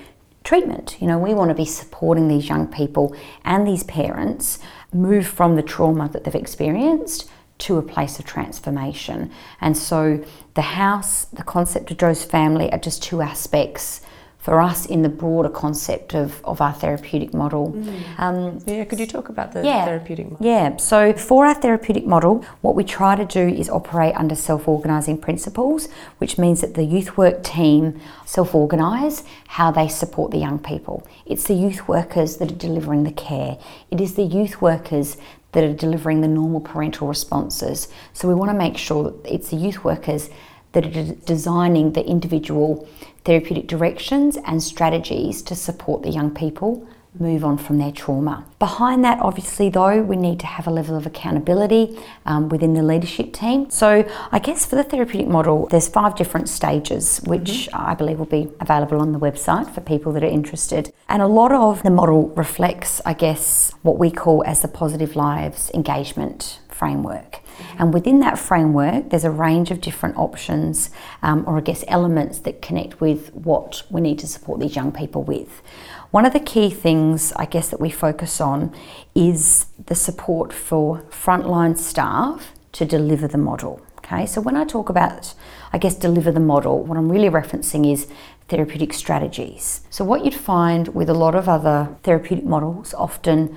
treatment. 0.50 0.96
You 1.00 1.06
know, 1.06 1.16
we 1.16 1.32
want 1.32 1.50
to 1.50 1.54
be 1.54 1.64
supporting 1.64 2.26
these 2.26 2.48
young 2.48 2.66
people 2.66 3.14
and 3.44 3.64
these 3.64 3.84
parents 3.84 4.58
move 4.92 5.24
from 5.24 5.54
the 5.54 5.62
trauma 5.62 6.08
that 6.08 6.24
they've 6.24 6.34
experienced 6.34 7.30
to 7.58 7.78
a 7.78 7.82
place 7.82 8.18
of 8.18 8.24
transformation. 8.24 9.30
And 9.60 9.78
so 9.78 10.24
the 10.54 10.62
house, 10.62 11.26
the 11.26 11.44
concept 11.44 11.92
of 11.92 11.98
Joe's 11.98 12.24
family 12.24 12.68
are 12.72 12.80
just 12.80 13.00
two 13.00 13.20
aspects 13.20 14.00
for 14.40 14.60
us 14.60 14.86
in 14.86 15.02
the 15.02 15.08
broader 15.08 15.50
concept 15.50 16.14
of, 16.14 16.40
of 16.44 16.60
our 16.60 16.72
therapeutic 16.72 17.34
model. 17.34 17.74
Um, 18.16 18.58
Yeah, 18.66 18.84
could 18.84 18.98
you 18.98 19.06
talk 19.06 19.28
about 19.28 19.52
the 19.52 19.62
yeah. 19.62 19.84
therapeutic 19.84 20.30
model? 20.30 20.46
Yeah, 20.46 20.76
so 20.78 21.12
for 21.12 21.44
our 21.44 21.54
therapeutic 21.54 22.06
model, 22.06 22.44
what 22.62 22.74
we 22.74 22.82
try 22.82 23.16
to 23.16 23.26
do 23.26 23.46
is 23.54 23.68
operate 23.68 24.14
under 24.16 24.34
self 24.34 24.66
organising 24.66 25.18
principles, 25.18 25.88
which 26.18 26.38
means 26.38 26.62
that 26.62 26.74
the 26.74 26.84
youth 26.84 27.18
work 27.18 27.42
team 27.42 28.00
self 28.24 28.54
organise 28.54 29.24
how 29.48 29.70
they 29.70 29.88
support 29.88 30.30
the 30.30 30.38
young 30.38 30.58
people. 30.58 31.06
It's 31.26 31.44
the 31.44 31.54
youth 31.54 31.86
workers 31.86 32.38
that 32.38 32.50
are 32.50 32.62
delivering 32.68 33.04
the 33.04 33.12
care, 33.12 33.58
it 33.90 34.00
is 34.00 34.14
the 34.14 34.24
youth 34.24 34.62
workers 34.62 35.18
that 35.52 35.64
are 35.64 35.74
delivering 35.74 36.20
the 36.20 36.28
normal 36.28 36.60
parental 36.60 37.08
responses. 37.08 37.88
So 38.12 38.28
we 38.28 38.34
want 38.34 38.50
to 38.50 38.56
make 38.56 38.78
sure 38.78 39.10
that 39.10 39.34
it's 39.34 39.50
the 39.50 39.56
youth 39.56 39.84
workers 39.84 40.30
that 40.72 40.86
are 40.86 40.90
de- 40.90 41.14
designing 41.14 41.92
the 41.92 42.04
individual 42.06 42.88
therapeutic 43.24 43.66
directions 43.66 44.38
and 44.44 44.62
strategies 44.62 45.42
to 45.42 45.54
support 45.54 46.02
the 46.02 46.10
young 46.10 46.34
people 46.34 46.86
move 47.18 47.44
on 47.44 47.58
from 47.58 47.78
their 47.78 47.90
trauma. 47.90 48.44
Behind 48.58 49.04
that, 49.04 49.18
obviously, 49.20 49.68
though, 49.68 50.02
we 50.02 50.16
need 50.16 50.38
to 50.40 50.46
have 50.46 50.66
a 50.66 50.70
level 50.70 50.96
of 50.96 51.06
accountability 51.06 51.98
um, 52.24 52.48
within 52.48 52.74
the 52.74 52.82
leadership 52.82 53.32
team. 53.32 53.68
So, 53.70 54.08
I 54.30 54.38
guess 54.38 54.64
for 54.64 54.76
the 54.76 54.84
therapeutic 54.84 55.26
model, 55.26 55.66
there's 55.66 55.88
five 55.88 56.14
different 56.14 56.48
stages, 56.48 57.20
which 57.24 57.68
I 57.72 57.94
believe 57.94 58.18
will 58.18 58.26
be 58.26 58.48
available 58.60 59.00
on 59.00 59.12
the 59.12 59.18
website 59.18 59.74
for 59.74 59.80
people 59.80 60.12
that 60.12 60.22
are 60.22 60.28
interested. 60.28 60.92
And 61.08 61.20
a 61.20 61.26
lot 61.26 61.52
of 61.52 61.82
the 61.82 61.90
model 61.90 62.28
reflects, 62.28 63.00
I 63.04 63.14
guess, 63.14 63.72
what 63.82 63.98
we 63.98 64.10
call 64.10 64.44
as 64.46 64.62
the 64.62 64.68
positive 64.68 65.16
lives 65.16 65.70
engagement 65.74 66.60
framework. 66.68 67.40
And 67.78 67.94
within 67.94 68.20
that 68.20 68.38
framework, 68.38 69.10
there's 69.10 69.24
a 69.24 69.30
range 69.30 69.70
of 69.70 69.80
different 69.80 70.16
options, 70.16 70.90
um, 71.22 71.44
or 71.46 71.58
I 71.58 71.60
guess 71.60 71.84
elements 71.88 72.38
that 72.40 72.62
connect 72.62 73.00
with 73.00 73.32
what 73.34 73.82
we 73.90 74.00
need 74.00 74.18
to 74.20 74.26
support 74.26 74.60
these 74.60 74.76
young 74.76 74.92
people 74.92 75.22
with. 75.22 75.62
One 76.10 76.26
of 76.26 76.32
the 76.32 76.40
key 76.40 76.70
things, 76.70 77.32
I 77.36 77.46
guess, 77.46 77.68
that 77.68 77.80
we 77.80 77.90
focus 77.90 78.40
on 78.40 78.74
is 79.14 79.66
the 79.86 79.94
support 79.94 80.52
for 80.52 81.02
frontline 81.10 81.78
staff 81.78 82.52
to 82.72 82.84
deliver 82.84 83.28
the 83.28 83.38
model. 83.38 83.80
Okay, 83.98 84.26
so 84.26 84.40
when 84.40 84.56
I 84.56 84.64
talk 84.64 84.88
about, 84.88 85.34
I 85.72 85.78
guess, 85.78 85.94
deliver 85.94 86.32
the 86.32 86.40
model, 86.40 86.82
what 86.82 86.98
I'm 86.98 87.12
really 87.12 87.30
referencing 87.30 87.92
is 87.92 88.08
therapeutic 88.48 88.92
strategies. 88.92 89.82
So, 89.88 90.04
what 90.04 90.24
you'd 90.24 90.34
find 90.34 90.88
with 90.88 91.08
a 91.08 91.14
lot 91.14 91.36
of 91.36 91.48
other 91.48 91.96
therapeutic 92.02 92.44
models, 92.44 92.92
often 92.94 93.56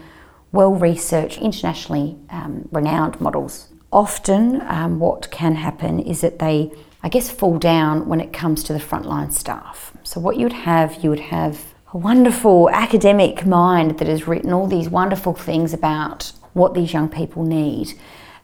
well 0.51 0.75
researched, 0.75 1.39
internationally 1.41 2.17
um, 2.29 2.69
renowned 2.71 3.19
models, 3.19 3.69
often 3.93 4.61
um, 4.61 4.99
what 4.99 5.29
can 5.31 5.55
happen 5.55 5.99
is 5.99 6.21
that 6.21 6.39
they, 6.39 6.71
I 7.01 7.09
guess, 7.09 7.29
fall 7.29 7.57
down 7.57 8.07
when 8.07 8.19
it 8.19 8.33
comes 8.33 8.63
to 8.63 8.73
the 8.73 8.79
frontline 8.79 9.31
staff. 9.31 9.95
So, 10.03 10.19
what 10.19 10.37
you 10.37 10.45
would 10.45 10.53
have, 10.53 11.03
you 11.03 11.09
would 11.09 11.19
have 11.19 11.73
a 11.93 11.97
wonderful 11.97 12.69
academic 12.71 13.45
mind 13.45 13.99
that 13.99 14.07
has 14.07 14.27
written 14.27 14.51
all 14.51 14.67
these 14.67 14.89
wonderful 14.89 15.33
things 15.33 15.73
about 15.73 16.31
what 16.53 16.73
these 16.73 16.91
young 16.91 17.07
people 17.07 17.43
need. 17.43 17.93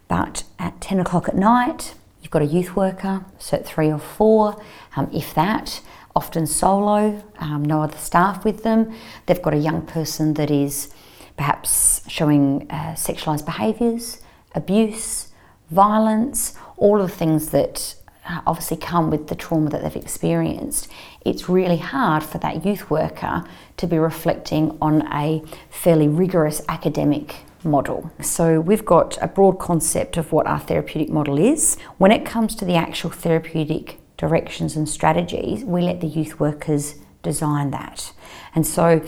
But 0.07 0.43
at 0.57 0.79
10 0.81 0.99
o'clock 0.99 1.27
at 1.27 1.35
night, 1.35 1.95
you've 2.21 2.31
got 2.31 2.41
a 2.41 2.45
youth 2.45 2.75
worker, 2.75 3.25
so 3.39 3.57
at 3.57 3.65
three 3.65 3.91
or 3.91 3.99
four, 3.99 4.61
um, 4.95 5.09
if 5.11 5.33
that, 5.33 5.81
often 6.15 6.45
solo, 6.45 7.23
um, 7.39 7.63
no 7.63 7.81
other 7.81 7.97
staff 7.97 8.45
with 8.45 8.63
them. 8.63 8.93
They've 9.25 9.41
got 9.41 9.53
a 9.53 9.57
young 9.57 9.85
person 9.85 10.35
that 10.35 10.51
is 10.51 10.93
perhaps 11.37 12.01
showing 12.07 12.67
uh, 12.69 12.93
sexualised 12.93 13.45
behaviours, 13.45 14.19
abuse, 14.53 15.28
violence, 15.71 16.55
all 16.77 17.01
of 17.01 17.09
the 17.09 17.15
things 17.15 17.49
that 17.49 17.95
uh, 18.27 18.41
obviously 18.45 18.77
come 18.77 19.09
with 19.09 19.27
the 19.27 19.35
trauma 19.35 19.69
that 19.69 19.81
they've 19.81 19.95
experienced. 19.95 20.87
It's 21.25 21.49
really 21.49 21.77
hard 21.77 22.23
for 22.23 22.37
that 22.39 22.65
youth 22.65 22.89
worker 22.89 23.43
to 23.77 23.87
be 23.87 23.97
reflecting 23.97 24.77
on 24.81 25.07
a 25.11 25.43
fairly 25.69 26.07
rigorous 26.07 26.61
academic 26.69 27.37
model. 27.63 28.11
So 28.21 28.59
we've 28.59 28.85
got 28.85 29.17
a 29.21 29.27
broad 29.27 29.59
concept 29.59 30.17
of 30.17 30.31
what 30.31 30.47
our 30.47 30.59
therapeutic 30.59 31.09
model 31.09 31.37
is. 31.37 31.77
When 31.97 32.11
it 32.11 32.25
comes 32.25 32.55
to 32.55 32.65
the 32.65 32.75
actual 32.75 33.09
therapeutic 33.09 33.99
directions 34.17 34.75
and 34.75 34.87
strategies, 34.87 35.63
we 35.63 35.81
let 35.81 36.01
the 36.01 36.07
youth 36.07 36.39
workers 36.39 36.95
design 37.23 37.71
that. 37.71 38.13
And 38.55 38.65
so 38.65 39.05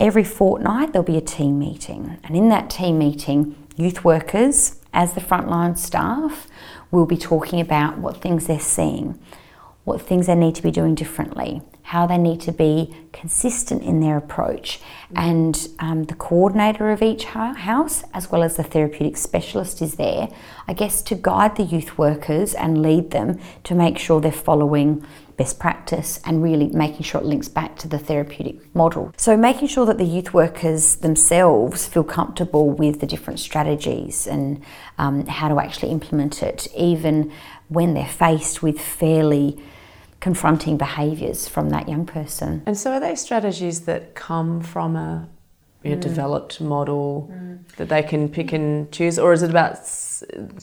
every 0.00 0.24
fortnight 0.24 0.92
there'll 0.92 1.04
be 1.04 1.16
a 1.16 1.20
team 1.20 1.58
meeting. 1.58 2.18
And 2.24 2.36
in 2.36 2.48
that 2.48 2.70
team 2.70 2.98
meeting, 2.98 3.56
youth 3.76 4.04
workers, 4.04 4.80
as 4.94 5.12
the 5.12 5.20
frontline 5.20 5.76
staff, 5.76 6.46
we'll 6.90 7.04
be 7.04 7.16
talking 7.16 7.60
about 7.60 7.98
what 7.98 8.16
things 8.22 8.46
they're 8.46 8.60
seeing, 8.60 9.18
what 9.82 10.00
things 10.00 10.28
they 10.28 10.34
need 10.34 10.54
to 10.54 10.62
be 10.62 10.70
doing 10.70 10.94
differently, 10.94 11.60
how 11.82 12.06
they 12.06 12.16
need 12.16 12.40
to 12.40 12.52
be 12.52 12.94
consistent 13.12 13.82
in 13.82 14.00
their 14.00 14.16
approach. 14.16 14.80
And 15.14 15.68
um, 15.80 16.04
the 16.04 16.14
coordinator 16.14 16.90
of 16.90 17.02
each 17.02 17.24
house, 17.24 18.04
as 18.14 18.30
well 18.30 18.42
as 18.42 18.56
the 18.56 18.62
therapeutic 18.62 19.18
specialist, 19.18 19.82
is 19.82 19.96
there, 19.96 20.28
I 20.66 20.72
guess, 20.72 21.02
to 21.02 21.14
guide 21.14 21.56
the 21.56 21.64
youth 21.64 21.98
workers 21.98 22.54
and 22.54 22.80
lead 22.80 23.10
them 23.10 23.38
to 23.64 23.74
make 23.74 23.98
sure 23.98 24.20
they're 24.20 24.32
following 24.32 25.04
best 25.36 25.58
practice 25.58 26.20
and 26.24 26.42
really 26.42 26.68
making 26.68 27.02
sure 27.02 27.20
it 27.20 27.26
links 27.26 27.48
back 27.48 27.76
to 27.78 27.88
the 27.88 27.98
therapeutic 27.98 28.74
model. 28.74 29.12
So, 29.16 29.36
making 29.36 29.68
sure 29.68 29.86
that 29.86 29.98
the 29.98 30.04
youth 30.04 30.32
workers 30.34 30.96
themselves 30.96 31.86
feel 31.86 32.04
comfortable 32.04 32.70
with 32.70 33.00
the 33.00 33.06
different 33.06 33.40
strategies 33.40 34.26
and 34.26 34.62
um, 34.98 35.26
how 35.26 35.48
to 35.48 35.60
actually 35.60 35.90
implement 35.90 36.42
it, 36.42 36.68
even 36.76 37.32
when 37.68 37.94
they're 37.94 38.06
faced 38.06 38.62
with 38.62 38.80
fairly 38.80 39.58
confronting 40.20 40.78
behaviours 40.78 41.48
from 41.48 41.70
that 41.70 41.88
young 41.88 42.06
person. 42.06 42.62
And 42.66 42.76
so, 42.76 42.92
are 42.92 43.00
they 43.00 43.14
strategies 43.14 43.82
that 43.82 44.14
come 44.14 44.60
from 44.60 44.96
a, 44.96 45.28
a 45.84 45.96
developed 45.96 46.60
model 46.60 47.30
that 47.76 47.88
they 47.88 48.02
can 48.02 48.28
pick 48.28 48.52
and 48.52 48.90
choose, 48.92 49.18
or 49.18 49.32
is 49.32 49.42
it 49.42 49.50
about 49.50 49.78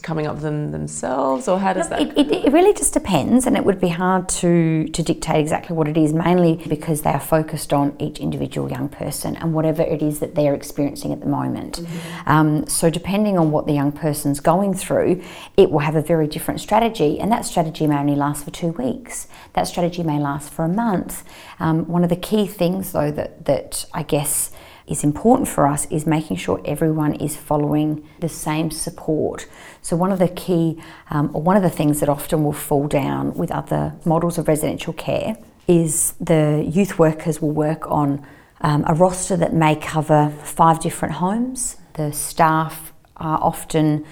coming 0.02 0.26
up 0.26 0.34
with 0.34 0.42
them 0.42 0.70
themselves, 0.72 1.46
or 1.46 1.58
how 1.58 1.72
does 1.72 1.88
that? 1.90 2.00
It, 2.00 2.16
it, 2.16 2.46
it 2.46 2.52
really 2.52 2.72
just 2.72 2.94
depends, 2.94 3.46
and 3.46 3.56
it 3.56 3.64
would 3.64 3.80
be 3.80 3.88
hard 3.88 4.28
to, 4.40 4.88
to 4.88 5.02
dictate 5.02 5.40
exactly 5.40 5.76
what 5.76 5.88
it 5.88 5.96
is, 5.96 6.12
mainly 6.12 6.56
because 6.68 7.02
they 7.02 7.10
are 7.10 7.20
focused 7.20 7.72
on 7.72 7.94
each 8.00 8.18
individual 8.18 8.70
young 8.70 8.88
person 8.88 9.36
and 9.36 9.52
whatever 9.52 9.82
it 9.82 10.02
is 10.02 10.20
that 10.20 10.34
they're 10.34 10.54
experiencing 10.54 11.12
at 11.12 11.20
the 11.20 11.26
moment. 11.26 11.82
Um, 12.26 12.66
so, 12.66 12.90
depending 12.90 13.38
on 13.38 13.50
what 13.50 13.66
the 13.66 13.74
young 13.74 13.92
person's 13.92 14.40
going 14.40 14.74
through, 14.74 15.22
it 15.56 15.70
will 15.70 15.80
have 15.80 15.96
a 15.96 16.02
very 16.02 16.26
different 16.26 16.60
strategy, 16.60 17.20
and 17.20 17.30
that 17.30 17.44
strategy 17.44 17.86
may 17.86 17.96
only 17.96 18.16
last 18.16 18.44
for 18.44 18.50
two 18.50 18.72
weeks. 18.72 19.28
That 19.52 19.64
strategy 19.64 20.02
may 20.02 20.18
last 20.18 20.50
for 20.52 20.64
a 20.64 20.68
month. 20.68 21.24
Um, 21.60 21.86
one 21.86 22.02
of 22.04 22.10
the 22.10 22.16
key 22.16 22.46
things, 22.46 22.92
though, 22.92 23.10
that, 23.10 23.44
that 23.44 23.84
I 23.92 24.02
guess 24.02 24.50
is 24.86 25.04
important 25.04 25.48
for 25.48 25.66
us 25.66 25.86
is 25.90 26.06
making 26.06 26.36
sure 26.36 26.60
everyone 26.64 27.14
is 27.14 27.36
following 27.36 28.06
the 28.20 28.28
same 28.28 28.70
support. 28.70 29.46
So, 29.80 29.96
one 29.96 30.12
of 30.12 30.18
the 30.18 30.28
key, 30.28 30.80
um, 31.10 31.30
or 31.34 31.42
one 31.42 31.56
of 31.56 31.62
the 31.62 31.70
things 31.70 32.00
that 32.00 32.08
often 32.08 32.44
will 32.44 32.52
fall 32.52 32.88
down 32.88 33.34
with 33.34 33.50
other 33.50 33.94
models 34.04 34.38
of 34.38 34.48
residential 34.48 34.92
care 34.92 35.36
is 35.68 36.14
the 36.20 36.68
youth 36.68 36.98
workers 36.98 37.40
will 37.40 37.52
work 37.52 37.90
on 37.90 38.26
um, 38.60 38.84
a 38.86 38.94
roster 38.94 39.36
that 39.36 39.52
may 39.52 39.76
cover 39.76 40.32
five 40.42 40.80
different 40.80 41.14
homes. 41.14 41.76
The 41.94 42.12
staff 42.12 42.92
are 43.16 43.38
often 43.40 44.04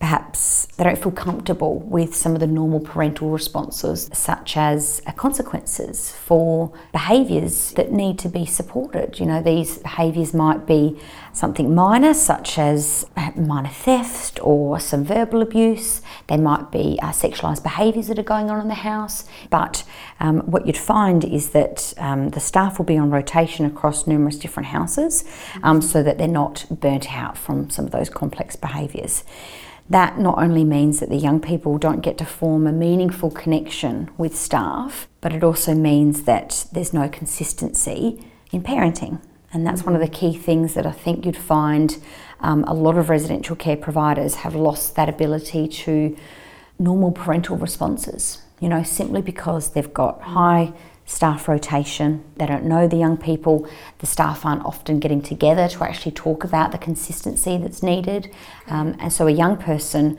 perhaps 0.00 0.66
they 0.78 0.84
don't 0.84 0.98
feel 0.98 1.12
comfortable 1.12 1.78
with 1.80 2.14
some 2.14 2.32
of 2.32 2.40
the 2.40 2.46
normal 2.46 2.80
parental 2.80 3.28
responses, 3.28 4.08
such 4.14 4.56
as 4.56 5.02
consequences 5.16 6.10
for 6.10 6.72
behaviours 6.90 7.72
that 7.72 7.92
need 7.92 8.18
to 8.18 8.28
be 8.30 8.46
supported. 8.46 9.20
You 9.20 9.26
know, 9.26 9.42
these 9.42 9.76
behaviours 9.76 10.32
might 10.32 10.66
be 10.66 10.98
something 11.34 11.74
minor, 11.74 12.14
such 12.14 12.58
as 12.58 13.04
minor 13.36 13.68
theft 13.68 14.40
or 14.42 14.80
some 14.80 15.04
verbal 15.04 15.42
abuse. 15.42 16.00
They 16.28 16.38
might 16.38 16.72
be 16.72 16.98
uh, 17.02 17.10
sexualised 17.10 17.62
behaviours 17.62 18.08
that 18.08 18.18
are 18.18 18.22
going 18.22 18.48
on 18.48 18.58
in 18.58 18.68
the 18.68 18.74
house. 18.74 19.26
But 19.50 19.84
um, 20.18 20.40
what 20.40 20.66
you'd 20.66 20.78
find 20.78 21.24
is 21.24 21.50
that 21.50 21.92
um, 21.98 22.30
the 22.30 22.40
staff 22.40 22.78
will 22.78 22.86
be 22.86 22.96
on 22.96 23.10
rotation 23.10 23.66
across 23.66 24.06
numerous 24.06 24.38
different 24.38 24.68
houses 24.68 25.24
um, 25.62 25.82
so 25.82 26.02
that 26.02 26.16
they're 26.16 26.26
not 26.26 26.64
burnt 26.70 27.12
out 27.12 27.36
from 27.36 27.68
some 27.68 27.84
of 27.84 27.90
those 27.90 28.08
complex 28.08 28.56
behaviours. 28.56 29.24
That 29.90 30.20
not 30.20 30.38
only 30.38 30.62
means 30.62 31.00
that 31.00 31.10
the 31.10 31.16
young 31.16 31.40
people 31.40 31.76
don't 31.76 32.00
get 32.00 32.16
to 32.18 32.24
form 32.24 32.68
a 32.68 32.72
meaningful 32.72 33.30
connection 33.30 34.08
with 34.16 34.36
staff, 34.36 35.08
but 35.20 35.32
it 35.32 35.42
also 35.42 35.74
means 35.74 36.22
that 36.22 36.66
there's 36.72 36.94
no 36.94 37.08
consistency 37.08 38.24
in 38.52 38.62
parenting. 38.62 39.20
And 39.52 39.66
that's 39.66 39.82
one 39.82 39.96
of 39.96 40.00
the 40.00 40.06
key 40.06 40.32
things 40.32 40.74
that 40.74 40.86
I 40.86 40.92
think 40.92 41.26
you'd 41.26 41.36
find 41.36 41.98
um, 42.38 42.62
a 42.64 42.72
lot 42.72 42.96
of 42.96 43.08
residential 43.08 43.56
care 43.56 43.76
providers 43.76 44.36
have 44.36 44.54
lost 44.54 44.94
that 44.94 45.08
ability 45.08 45.66
to 45.66 46.16
normal 46.78 47.10
parental 47.10 47.56
responses, 47.56 48.42
you 48.60 48.68
know, 48.68 48.84
simply 48.84 49.22
because 49.22 49.72
they've 49.72 49.92
got 49.92 50.22
high 50.22 50.72
staff 51.10 51.48
rotation. 51.48 52.22
They 52.36 52.46
don't 52.46 52.64
know 52.64 52.86
the 52.86 52.96
young 52.96 53.16
people. 53.16 53.68
The 53.98 54.06
staff 54.06 54.46
aren't 54.46 54.64
often 54.64 55.00
getting 55.00 55.20
together 55.20 55.66
to 55.66 55.82
actually 55.82 56.12
talk 56.12 56.44
about 56.44 56.70
the 56.70 56.78
consistency 56.78 57.56
that's 57.56 57.82
needed. 57.82 58.32
Um, 58.68 58.96
and 59.00 59.12
so 59.12 59.26
a 59.26 59.32
young 59.32 59.56
person 59.56 60.16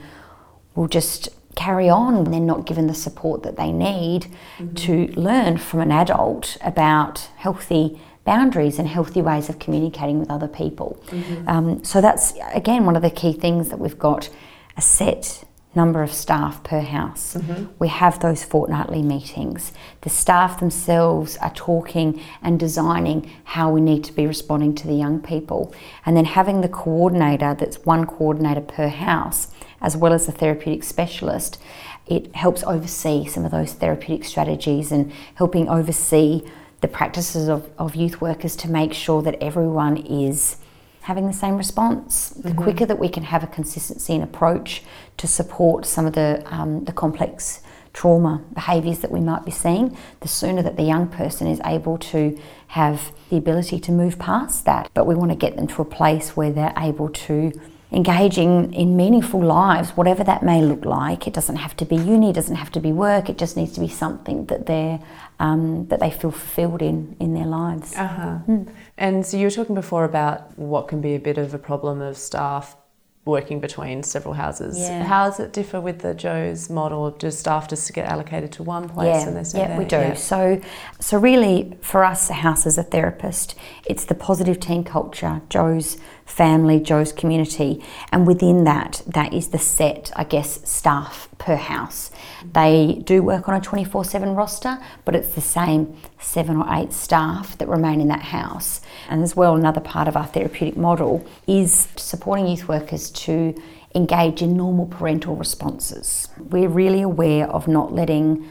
will 0.75 0.89
just 0.89 1.29
carry 1.55 1.88
on 1.89 2.24
when 2.24 2.31
they're 2.31 2.41
not 2.41 2.65
given 2.65 2.88
the 2.88 2.93
support 2.93 3.43
that 3.43 3.55
they 3.55 3.71
need 3.71 4.27
mm-hmm. 4.57 4.74
to 4.74 5.07
learn 5.13 5.57
from 5.57 5.79
an 5.79 5.93
adult 5.93 6.57
about 6.60 7.29
healthy 7.38 7.98
boundaries 8.25 8.77
and 8.77 8.88
healthy 8.89 9.21
ways 9.21 9.48
of 9.48 9.60
communicating 9.60 10.19
with 10.19 10.29
other 10.29 10.48
people. 10.48 11.01
Mm-hmm. 11.07 11.48
Um, 11.48 11.83
so 11.86 12.01
that's 12.01 12.33
again 12.53 12.86
one 12.86 12.98
of 12.98 13.01
the 13.01 13.10
key 13.10 13.31
things 13.31 13.69
that 13.69 13.79
we've 13.79 13.98
got 13.98 14.29
a 14.75 14.81
set 14.81 15.45
number 15.74 16.04
of 16.04 16.12
staff 16.12 16.63
per 16.63 16.82
house. 16.82 17.36
Mm-hmm. 17.36 17.66
We 17.80 17.88
have 17.88 18.20
those 18.20 18.44
fortnightly 18.44 19.01
meetings. 19.01 19.72
The 20.01 20.10
staff 20.10 20.60
themselves 20.60 21.38
are 21.38 21.54
talking 21.54 22.22
and 22.42 22.60
designing 22.60 23.32
how 23.46 23.72
we 23.72 23.80
need 23.80 24.04
to 24.06 24.13
be 24.13 24.28
responding 24.28 24.75
to 24.75 24.88
the 24.88 24.94
young 24.94 25.22
people. 25.22 25.74
And 26.06 26.18
then 26.18 26.25
having 26.25 26.62
the 26.62 26.70
coordinator, 26.70 27.56
that's 27.58 27.86
one 27.86 28.06
coordinator 28.06 28.62
per 28.62 28.90
house, 28.90 29.48
as 29.82 29.96
well 29.96 30.13
as 30.13 30.25
the 30.25 30.34
therapeutic 30.34 30.84
specialist, 30.84 31.58
it 32.06 32.36
helps 32.36 32.63
oversee 32.63 33.25
some 33.25 33.46
of 33.46 33.51
those 33.51 33.74
therapeutic 33.74 34.25
strategies 34.25 34.92
and 34.92 35.12
helping 35.36 35.70
oversee 35.70 36.42
the 36.82 36.88
practices 36.88 37.48
of, 37.48 37.70
of 37.78 37.96
youth 37.96 38.20
workers 38.20 38.56
to 38.58 38.70
make 38.70 38.94
sure 38.94 39.22
that 39.22 39.42
everyone 39.42 39.96
is 39.98 40.58
having 41.01 41.28
the 41.28 41.34
same 41.34 41.58
response. 41.58 42.30
The 42.30 42.50
mm-hmm. 42.50 42.63
quicker 42.63 42.86
that 42.86 43.00
we 43.00 43.10
can 43.10 43.24
have 43.24 43.44
a 43.44 43.48
consistency 43.48 44.13
in 44.13 44.22
approach 44.22 44.84
to 45.22 45.28
support 45.28 45.86
some 45.86 46.08
of 46.08 46.13
the, 46.13 46.44
um, 46.48 46.84
the 46.86 46.92
complex 46.92 47.62
trauma 47.94 48.44
behaviours 48.56 49.00
that 49.00 49.12
we 49.12 49.20
might 49.20 49.46
be 49.46 49.51
seeing, 49.51 49.96
the 50.22 50.28
sooner 50.28 50.63
that 50.63 50.78
the 50.78 50.84
young 50.84 51.08
person 51.08 51.46
is 51.46 51.62
able 51.63 52.00
to 52.00 52.40
have 52.70 53.12
the 53.30 53.38
ability 53.38 53.80
to 53.80 53.92
move 53.92 54.18
past 54.18 54.66
that. 54.66 54.90
But 54.96 55.06
we 55.06 55.13
want 55.13 55.30
to 55.30 55.38
get 55.38 55.58
them 55.58 55.68
to 55.68 55.82
a 55.84 55.86
place 55.86 56.36
where 56.36 56.51
they're 56.51 56.74
able 56.75 57.10
to 57.10 57.51
engaging 57.92 58.74
in 58.74 58.98
meaningful 58.98 59.44
lives, 59.44 59.92
whatever 59.92 60.24
that 60.24 60.42
may 60.42 60.60
look 60.60 60.86
like. 60.86 61.28
It 61.28 61.36
doesn't 61.36 61.58
have 61.58 61.78
to 61.78 61.86
be 61.86 61.98
uni, 61.98 62.32
it 62.32 62.34
doesn't 62.34 62.56
have 62.56 62.72
to 62.72 62.80
be 62.80 62.92
work. 62.92 63.30
It 63.30 63.38
just 63.38 63.56
needs 63.56 63.74
to 63.74 63.80
be 63.80 63.90
something 63.90 64.48
that 64.48 64.66
they're 64.66 65.00
um, 65.40 65.88
that 65.90 66.00
they 66.00 66.10
feel 66.10 66.32
fulfilled 66.32 66.82
in 66.82 67.16
in 67.20 67.36
their 67.36 67.46
lives. 67.46 67.94
Uh-huh. 67.96 68.40
Mm. 68.48 68.74
And 68.98 69.24
so 69.24 69.38
you 69.38 69.46
were 69.46 69.51
talking 69.51 69.75
before 69.75 70.06
about 70.06 70.58
what 70.58 70.88
can 70.88 71.00
be 71.00 71.13
a 71.13 71.20
bit 71.20 71.38
of 71.38 71.54
a 71.54 71.60
problem 71.60 72.01
of 72.01 72.18
staff 72.18 72.75
working 73.24 73.60
between 73.60 74.01
several 74.01 74.34
houses. 74.34 74.80
Yeah. 74.80 75.04
How 75.04 75.30
does 75.30 75.40
it 75.40 75.54
differ 75.54 75.80
with 75.80 76.00
the 76.00 76.16
Joe's 76.16 76.72
model? 76.72 77.12
Do 77.12 77.30
staff 77.30 77.68
just 77.68 77.94
get 77.94 78.06
allocated 78.08 78.51
to 78.54 78.63
one 78.63 78.90
place 78.90 79.08
yeah. 79.08 79.28
and 79.28 79.38
they 79.38 79.44
stay 79.44 79.60
yeah, 79.60 79.68
there? 79.68 79.78
we 79.78 79.86
do. 79.86 79.98
Yeah. 79.98 80.13
So, 80.16 80.60
so 81.00 81.20
really, 81.20 81.78
for 81.82 82.04
us, 82.04 82.32
a 82.32 82.34
house 82.34 82.66
as 82.66 82.80
a 82.80 82.84
therapist, 82.84 83.54
it's 83.86 84.06
the 84.06 84.16
positive 84.16 84.60
team 84.60 84.84
culture, 84.84 85.42
Joe's 85.50 85.98
family, 86.25 86.80
Joe's 86.80 87.12
community, 87.12 87.84
and 88.12 88.25
within 88.25 88.63
that, 88.63 89.04
that 89.06 89.34
is 89.34 89.50
the 89.50 89.60
set, 89.60 90.12
I 90.16 90.24
guess, 90.24 90.68
staff 90.68 91.30
per 91.38 91.56
house. 91.56 92.10
They 92.54 93.01
do 93.06 93.22
work 93.22 93.48
on 93.48 93.56
a 93.56 93.62
24 93.62 94.06
7 94.06 94.34
roster, 94.34 94.80
but 95.06 95.16
it's 95.16 95.36
the 95.36 95.42
same 95.42 95.96
seven 96.20 96.58
or 96.58 96.66
eight 96.74 96.94
staff 96.94 97.58
that 97.58 97.68
remain 97.68 98.01
in 98.01 98.08
that 98.08 98.24
house. 98.24 98.82
And 99.10 99.24
as 99.24 99.36
well, 99.36 99.55
another 99.55 99.81
part 99.81 100.07
of 100.07 100.15
our 100.15 100.25
therapeutic 100.25 100.77
model 100.77 101.25
is 101.48 101.88
supporting 101.95 102.48
youth 102.48 102.67
workers 102.67 103.10
to 103.12 103.55
engage 103.93 104.41
in 104.41 104.55
normal 104.55 104.86
parental 104.86 105.36
responses. 105.36 106.29
We're 106.38 106.69
really 106.69 107.01
aware 107.01 107.48
of 107.48 107.67
not 107.67 107.93
letting 107.93 108.50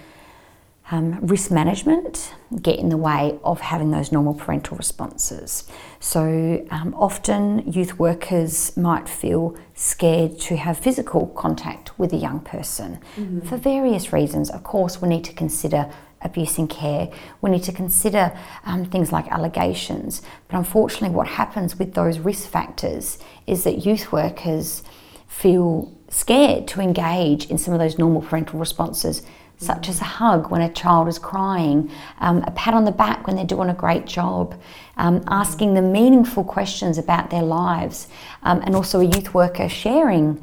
um, 0.90 1.24
risk 1.24 1.50
management 1.50 2.34
get 2.60 2.78
in 2.78 2.88
the 2.88 2.96
way 2.96 3.38
of 3.44 3.60
having 3.60 3.90
those 3.92 4.10
normal 4.10 4.34
parental 4.34 4.76
responses. 4.76 5.70
So 6.00 6.66
um, 6.70 6.94
often 6.96 7.70
youth 7.70 7.98
workers 7.98 8.76
might 8.76 9.08
feel 9.08 9.56
scared 9.74 10.38
to 10.40 10.56
have 10.56 10.78
physical 10.78 11.28
contact 11.28 11.96
with 11.98 12.12
a 12.12 12.16
young 12.16 12.40
person 12.40 12.98
mm-hmm. 13.16 13.40
for 13.40 13.56
various 13.56 14.12
reasons. 14.12 14.50
Of 14.50 14.64
course, 14.64 15.00
we 15.00 15.08
need 15.08 15.24
to 15.24 15.32
consider 15.32 15.90
abuse 16.22 16.58
in 16.58 16.68
care. 16.68 17.10
We 17.40 17.50
need 17.50 17.62
to 17.64 17.72
consider 17.72 18.36
um, 18.64 18.84
things 18.84 19.12
like 19.12 19.28
allegations. 19.28 20.22
But 20.48 20.58
unfortunately, 20.58 21.14
what 21.16 21.28
happens 21.28 21.78
with 21.78 21.94
those 21.94 22.18
risk 22.18 22.48
factors 22.48 23.18
is 23.46 23.64
that 23.64 23.84
youth 23.86 24.12
workers 24.12 24.82
feel 25.26 25.92
scared 26.08 26.66
to 26.68 26.80
engage 26.80 27.46
in 27.46 27.56
some 27.58 27.72
of 27.72 27.80
those 27.80 27.98
normal 27.98 28.22
parental 28.22 28.58
responses 28.58 29.22
such 29.60 29.90
as 29.90 30.00
a 30.00 30.04
hug 30.04 30.50
when 30.50 30.62
a 30.62 30.72
child 30.72 31.06
is 31.06 31.18
crying, 31.18 31.90
um, 32.20 32.42
a 32.46 32.50
pat 32.52 32.72
on 32.72 32.86
the 32.86 32.92
back 32.92 33.26
when 33.26 33.36
they're 33.36 33.44
doing 33.44 33.68
a 33.68 33.74
great 33.74 34.06
job, 34.06 34.58
um, 34.96 35.22
asking 35.28 35.74
them 35.74 35.92
meaningful 35.92 36.42
questions 36.42 36.96
about 36.96 37.28
their 37.28 37.42
lives, 37.42 38.08
um, 38.42 38.62
and 38.62 38.74
also 38.74 39.00
a 39.00 39.04
youth 39.04 39.34
worker 39.34 39.68
sharing 39.68 40.40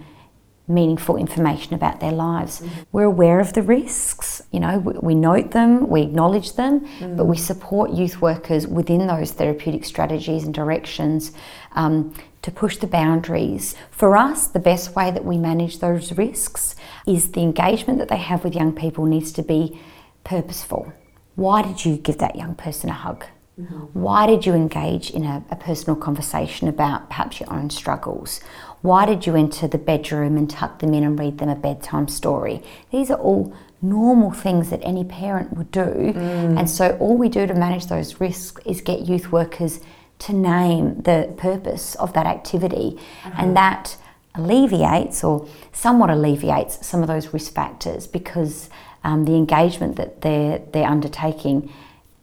meaningful 0.67 1.15
information 1.15 1.73
about 1.73 1.99
their 1.99 2.11
lives. 2.11 2.59
Mm-hmm. 2.59 2.81
We're 2.91 3.03
aware 3.03 3.39
of 3.39 3.53
the 3.53 3.61
risks, 3.61 4.41
you 4.51 4.59
know, 4.59 4.79
we, 4.79 4.93
we 5.01 5.15
note 5.15 5.51
them, 5.51 5.87
we 5.87 6.01
acknowledge 6.01 6.53
them, 6.53 6.81
mm-hmm. 6.81 7.15
but 7.15 7.25
we 7.25 7.37
support 7.37 7.91
youth 7.91 8.21
workers 8.21 8.67
within 8.67 9.07
those 9.07 9.31
therapeutic 9.31 9.85
strategies 9.85 10.43
and 10.43 10.53
directions 10.53 11.31
um, 11.73 12.13
to 12.41 12.51
push 12.51 12.77
the 12.77 12.87
boundaries. 12.87 13.75
For 13.91 14.17
us, 14.17 14.47
the 14.47 14.59
best 14.59 14.95
way 14.95 15.09
that 15.11 15.23
we 15.23 15.37
manage 15.37 15.79
those 15.79 16.11
risks 16.11 16.75
is 17.05 17.31
the 17.31 17.41
engagement 17.41 17.99
that 17.99 18.09
they 18.09 18.17
have 18.17 18.43
with 18.43 18.53
young 18.53 18.73
people 18.73 19.05
needs 19.05 19.31
to 19.33 19.43
be 19.43 19.79
purposeful. 20.23 20.91
Why 21.35 21.61
did 21.61 21.85
you 21.85 21.95
give 21.97 22.17
that 22.17 22.35
young 22.35 22.55
person 22.55 22.89
a 22.89 22.93
hug? 22.93 23.25
Mm-hmm. 23.59 23.99
Why 23.99 24.27
did 24.27 24.45
you 24.45 24.53
engage 24.53 25.09
in 25.09 25.23
a, 25.23 25.43
a, 25.49 25.55
personal 25.55 25.95
conversation 25.95 26.67
about 26.67 27.09
perhaps 27.09 27.39
your 27.39 27.51
own 27.51 27.71
struggles? 27.71 28.39
Why 28.81 29.05
did 29.05 29.25
you 29.25 29.35
enter 29.35 29.67
the 29.67 29.77
bedroom 29.77 30.37
and 30.37 30.49
tuck 30.49 30.79
them 30.79 30.93
in 30.93 31.03
and 31.03 31.19
read 31.19 31.39
them 31.39 31.49
a 31.49 31.55
bedtime 31.55 32.07
story? 32.07 32.61
These 32.91 33.11
are 33.11 33.17
all 33.19 33.55
normal 33.81 34.31
things 34.31 34.69
that 34.69 34.79
any 34.83 35.03
parent 35.03 35.55
would 35.55 35.71
do. 35.71 35.81
Mm. 35.81 36.59
And 36.59 36.69
so, 36.69 36.97
all 36.99 37.17
we 37.17 37.29
do 37.29 37.47
to 37.47 37.53
manage 37.53 37.87
those 37.87 38.19
risks 38.19 38.61
is 38.65 38.81
get 38.81 39.01
youth 39.01 39.31
workers 39.31 39.79
to 40.19 40.33
name 40.33 41.01
the 41.01 41.33
purpose 41.37 41.95
of 41.95 42.13
that 42.13 42.25
activity. 42.25 42.99
Uh-huh. 43.23 43.35
And 43.37 43.55
that 43.55 43.97
alleviates 44.35 45.23
or 45.23 45.47
somewhat 45.71 46.09
alleviates 46.09 46.85
some 46.85 47.01
of 47.01 47.07
those 47.07 47.33
risk 47.33 47.53
factors 47.53 48.07
because 48.07 48.69
um, 49.03 49.25
the 49.25 49.35
engagement 49.35 49.95
that 49.95 50.21
they're, 50.21 50.59
they're 50.59 50.87
undertaking 50.87 51.71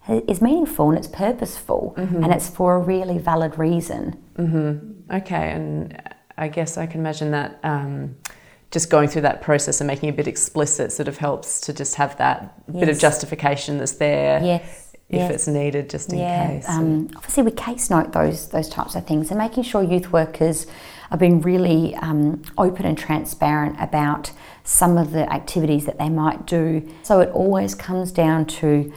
is 0.08 0.42
meaningful 0.42 0.90
and 0.90 0.98
it's 0.98 1.08
purposeful 1.08 1.94
mm-hmm. 1.96 2.22
and 2.22 2.32
it's 2.32 2.48
for 2.48 2.76
a 2.76 2.78
really 2.78 3.18
valid 3.18 3.58
reason. 3.58 4.22
Mm-hmm. 4.36 5.14
Okay, 5.14 5.52
and 5.52 6.02
I 6.36 6.48
guess 6.48 6.76
I 6.76 6.86
can 6.86 7.00
imagine 7.00 7.30
that 7.30 7.60
um, 7.62 8.16
just 8.70 8.90
going 8.90 9.08
through 9.08 9.22
that 9.22 9.40
process 9.40 9.80
and 9.80 9.86
making 9.86 10.08
it 10.08 10.12
a 10.12 10.16
bit 10.16 10.26
explicit 10.26 10.92
sort 10.92 11.08
of 11.08 11.18
helps 11.18 11.60
to 11.62 11.72
just 11.72 11.94
have 11.94 12.16
that 12.18 12.54
yes. 12.66 12.80
bit 12.80 12.88
of 12.88 12.98
justification 12.98 13.78
that's 13.78 13.92
there. 13.92 14.42
Yes. 14.42 14.80
If 15.10 15.18
yes. 15.18 15.30
it's 15.30 15.46
needed, 15.46 15.90
just 15.90 16.12
in 16.12 16.18
yeah. 16.18 16.46
case. 16.46 16.68
Um, 16.68 17.10
obviously, 17.14 17.42
we 17.42 17.50
case 17.50 17.90
note 17.90 18.12
those 18.12 18.48
those 18.48 18.70
types 18.70 18.94
of 18.94 19.06
things, 19.06 19.30
and 19.30 19.38
making 19.38 19.62
sure 19.64 19.82
youth 19.82 20.10
workers 20.12 20.66
are 21.10 21.18
being 21.18 21.42
really 21.42 21.94
um, 21.96 22.42
open 22.56 22.86
and 22.86 22.96
transparent 22.96 23.76
about 23.78 24.32
some 24.64 24.96
of 24.96 25.12
the 25.12 25.30
activities 25.30 25.84
that 25.86 25.98
they 25.98 26.08
might 26.08 26.46
do. 26.46 26.90
So 27.02 27.20
it 27.20 27.28
always 27.30 27.74
comes 27.74 28.10
down 28.10 28.46
to 28.46 28.92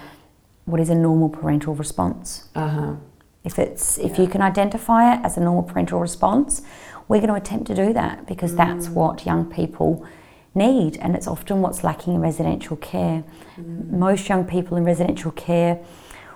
what 0.65 0.79
is 0.79 0.89
a 0.89 0.95
normal 0.95 1.29
parental 1.29 1.75
response. 1.75 2.47
Uh-huh. 2.55 2.95
If 3.43 3.59
it's 3.59 3.97
if 3.97 4.17
yeah. 4.17 4.21
you 4.23 4.27
can 4.27 4.41
identify 4.41 5.13
it 5.13 5.21
as 5.23 5.37
a 5.37 5.41
normal 5.41 5.63
parental 5.63 5.99
response, 5.99 6.61
we're 7.07 7.19
going 7.19 7.29
to 7.29 7.35
attempt 7.35 7.67
to 7.67 7.75
do 7.75 7.93
that 7.93 8.27
because 8.27 8.53
mm. 8.53 8.57
that's 8.57 8.89
what 8.89 9.25
young 9.25 9.45
people 9.45 10.05
need, 10.53 10.97
and 10.97 11.15
it's 11.15 11.27
often 11.27 11.61
what's 11.61 11.83
lacking 11.83 12.15
in 12.15 12.21
residential 12.21 12.75
care. 12.77 13.23
Mm. 13.59 13.91
Most 13.91 14.27
young 14.27 14.45
people 14.45 14.77
in 14.77 14.83
residential 14.83 15.31
care 15.31 15.79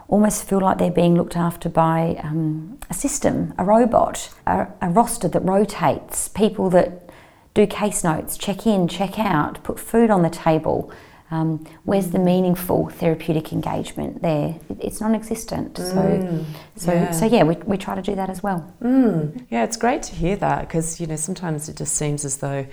almost 0.08 0.48
feel 0.48 0.60
like 0.60 0.78
they're 0.78 0.92
being 0.92 1.16
looked 1.16 1.38
after 1.38 1.70
by 1.70 2.20
um, 2.22 2.78
a 2.90 2.94
system, 2.94 3.54
a 3.58 3.64
robot, 3.64 4.34
a, 4.46 4.68
a, 4.82 4.90
roster 4.90 5.28
that 5.30 5.40
rotates, 5.40 6.28
people 6.28 6.70
that 6.70 7.10
do 7.54 7.66
case 7.66 8.04
notes, 8.04 8.38
check 8.38 8.68
in, 8.68 8.88
check 8.88 9.18
out, 9.18 9.64
put 9.64 9.80
food 9.80 10.10
on 10.10 10.22
the 10.22 10.30
table. 10.30 10.92
Um, 11.32 11.66
where's 11.86 12.10
the 12.12 12.20
meaningful 12.20 12.90
therapeutic 12.90 13.54
engagement 13.54 14.22
there? 14.22 14.56
It's 14.82 15.00
non-existent. 15.00 15.78
So, 15.78 15.84
mm, 15.84 16.44
so, 16.76 16.92
yeah. 16.92 17.12
so 17.12 17.26
yeah, 17.26 17.44
we, 17.44 17.56
we 17.56 17.78
try 17.78 17.96
to 17.96 18.02
do 18.02 18.16
that 18.16 18.30
as 18.30 18.44
well. 18.44 18.72
Mm, 18.84 19.46
yeah, 19.50 19.64
it's 19.64 19.78
great 19.78 20.04
to 20.04 20.16
hear 20.16 20.36
that 20.36 20.68
because 20.68 21.00
you 21.00 21.08
know 21.08 21.16
sometimes 21.16 21.70
it 21.70 21.78
just 21.78 21.96
seems 21.96 22.26
as 22.26 22.38
though 22.38 22.68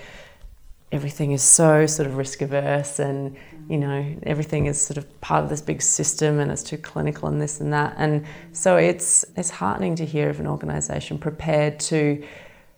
everything 0.90 1.32
is 1.32 1.42
so 1.42 1.86
sort 1.86 2.08
of 2.08 2.16
risk 2.16 2.40
averse 2.40 2.98
and 2.98 3.36
you 3.68 3.76
know 3.76 4.16
everything 4.22 4.66
is 4.66 4.80
sort 4.80 4.96
of 4.96 5.20
part 5.20 5.44
of 5.44 5.50
this 5.50 5.60
big 5.60 5.82
system 5.82 6.40
and 6.40 6.50
it's 6.50 6.62
too 6.62 6.78
clinical 6.78 7.28
and 7.28 7.42
this 7.42 7.60
and 7.60 7.74
that 7.74 7.94
and 7.98 8.24
so 8.52 8.78
it's 8.78 9.22
it's 9.36 9.50
heartening 9.50 9.94
to 9.94 10.06
hear 10.06 10.30
of 10.30 10.40
an 10.40 10.46
organization 10.46 11.18
prepared 11.18 11.78
to 11.78 12.24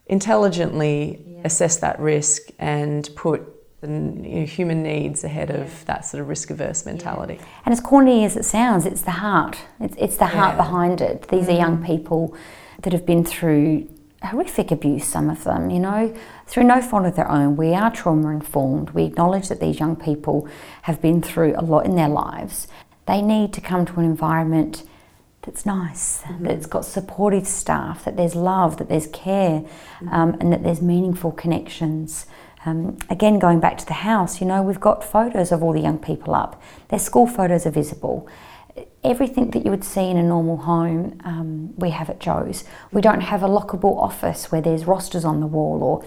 intelligently 0.06 1.24
yeah. 1.24 1.40
assess 1.44 1.76
that 1.76 2.00
risk 2.00 2.48
and 2.58 3.08
put 3.14 3.59
the 3.80 3.88
you 3.88 4.40
know, 4.40 4.46
human 4.46 4.82
needs 4.82 5.24
ahead 5.24 5.50
of 5.50 5.84
that 5.86 6.04
sort 6.04 6.20
of 6.20 6.28
risk 6.28 6.50
averse 6.50 6.84
mentality. 6.84 7.34
Yeah. 7.34 7.46
And 7.64 7.72
as 7.72 7.80
corny 7.80 8.24
as 8.24 8.36
it 8.36 8.44
sounds, 8.44 8.84
it's 8.86 9.02
the 9.02 9.10
heart. 9.10 9.58
It's, 9.80 9.96
it's 9.98 10.16
the 10.16 10.26
heart 10.26 10.56
behind 10.56 11.00
it. 11.00 11.28
These 11.28 11.42
mm-hmm. 11.42 11.50
are 11.50 11.58
young 11.58 11.78
mm. 11.78 11.86
people 11.86 12.36
that 12.82 12.92
have 12.92 13.06
been 13.06 13.24
through 13.24 13.88
horrific 14.22 14.70
abuse, 14.70 15.06
some 15.06 15.30
of 15.30 15.44
them, 15.44 15.70
you 15.70 15.78
know, 15.78 16.14
through 16.46 16.64
no 16.64 16.82
fault 16.82 17.06
of 17.06 17.16
their 17.16 17.30
own. 17.30 17.56
We 17.56 17.72
are 17.72 17.90
trauma 17.90 18.28
informed. 18.30 18.90
We 18.90 19.04
acknowledge 19.04 19.48
that 19.48 19.60
these 19.60 19.80
young 19.80 19.96
people 19.96 20.46
have 20.82 21.00
been 21.00 21.22
through 21.22 21.54
a 21.56 21.62
lot 21.62 21.86
in 21.86 21.96
their 21.96 22.08
lives. 22.08 22.68
They 23.06 23.22
need 23.22 23.52
to 23.54 23.60
come 23.60 23.86
to 23.86 23.98
an 23.98 24.04
environment 24.04 24.84
that's 25.42 25.64
nice, 25.64 26.20
mm-hmm. 26.22 26.44
that's 26.44 26.66
got 26.66 26.84
supportive 26.84 27.46
staff, 27.46 28.04
that 28.04 28.16
there's 28.16 28.34
love, 28.34 28.76
that 28.76 28.90
there's 28.90 29.06
care, 29.06 29.60
mm-hmm. 29.60 30.08
um, 30.10 30.36
and 30.38 30.52
that 30.52 30.62
there's 30.62 30.82
meaningful 30.82 31.32
connections. 31.32 32.26
Um, 32.66 32.98
again, 33.08 33.38
going 33.38 33.58
back 33.58 33.78
to 33.78 33.86
the 33.86 33.94
house, 33.94 34.40
you 34.40 34.46
know, 34.46 34.62
we've 34.62 34.80
got 34.80 35.02
photos 35.02 35.50
of 35.50 35.62
all 35.62 35.72
the 35.72 35.80
young 35.80 35.98
people 35.98 36.34
up. 36.34 36.60
Their 36.88 36.98
school 36.98 37.26
photos 37.26 37.66
are 37.66 37.70
visible 37.70 38.28
everything 39.02 39.50
that 39.50 39.64
you 39.64 39.70
would 39.70 39.84
see 39.84 40.08
in 40.08 40.16
a 40.16 40.22
normal 40.22 40.58
home, 40.58 41.18
um, 41.24 41.76
we 41.76 41.90
have 41.90 42.10
at 42.10 42.20
Joe's. 42.20 42.64
We 42.92 43.00
don't 43.00 43.22
have 43.22 43.42
a 43.42 43.48
lockable 43.48 43.96
office 43.96 44.52
where 44.52 44.60
there's 44.60 44.84
rosters 44.84 45.24
on 45.24 45.40
the 45.40 45.46
wall 45.46 45.82
or 45.82 46.04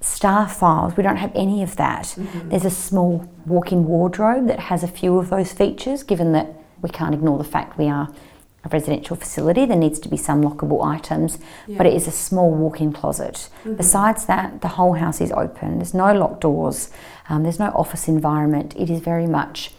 staff 0.00 0.56
files. 0.56 0.96
We 0.96 1.02
don't 1.02 1.16
have 1.16 1.32
any 1.34 1.62
of 1.62 1.76
that. 1.76 2.04
Mm-hmm. 2.04 2.48
There's 2.48 2.64
a 2.64 2.70
small 2.70 3.30
walk 3.46 3.72
in 3.72 3.84
wardrobe 3.84 4.46
that 4.46 4.60
has 4.60 4.82
a 4.82 4.88
few 4.88 5.18
of 5.18 5.30
those 5.30 5.52
features, 5.52 6.02
given 6.02 6.32
that 6.32 6.48
we 6.80 6.88
can't 6.88 7.14
ignore 7.14 7.38
the 7.38 7.44
fact 7.44 7.78
we 7.78 7.86
are 7.86 8.12
a 8.64 8.68
residential 8.68 9.16
facility. 9.16 9.66
There 9.66 9.76
needs 9.76 9.98
to 10.00 10.08
be 10.08 10.16
some 10.16 10.42
lockable 10.42 10.84
items, 10.84 11.38
yeah. 11.66 11.78
but 11.78 11.86
it 11.86 11.94
is 11.94 12.06
a 12.06 12.12
small 12.12 12.50
walk 12.50 12.80
in 12.80 12.92
closet. 12.92 13.48
Mm-hmm. 13.60 13.74
Besides 13.74 14.26
that, 14.26 14.60
the 14.60 14.68
whole 14.68 14.94
house 14.94 15.20
is 15.20 15.32
open. 15.32 15.78
There's 15.78 15.94
no 15.94 16.12
locked 16.12 16.42
doors, 16.42 16.90
um, 17.28 17.42
there's 17.42 17.58
no 17.58 17.70
office 17.74 18.08
environment. 18.08 18.74
It 18.76 18.90
is 18.90 19.00
very 19.00 19.26
much 19.26 19.72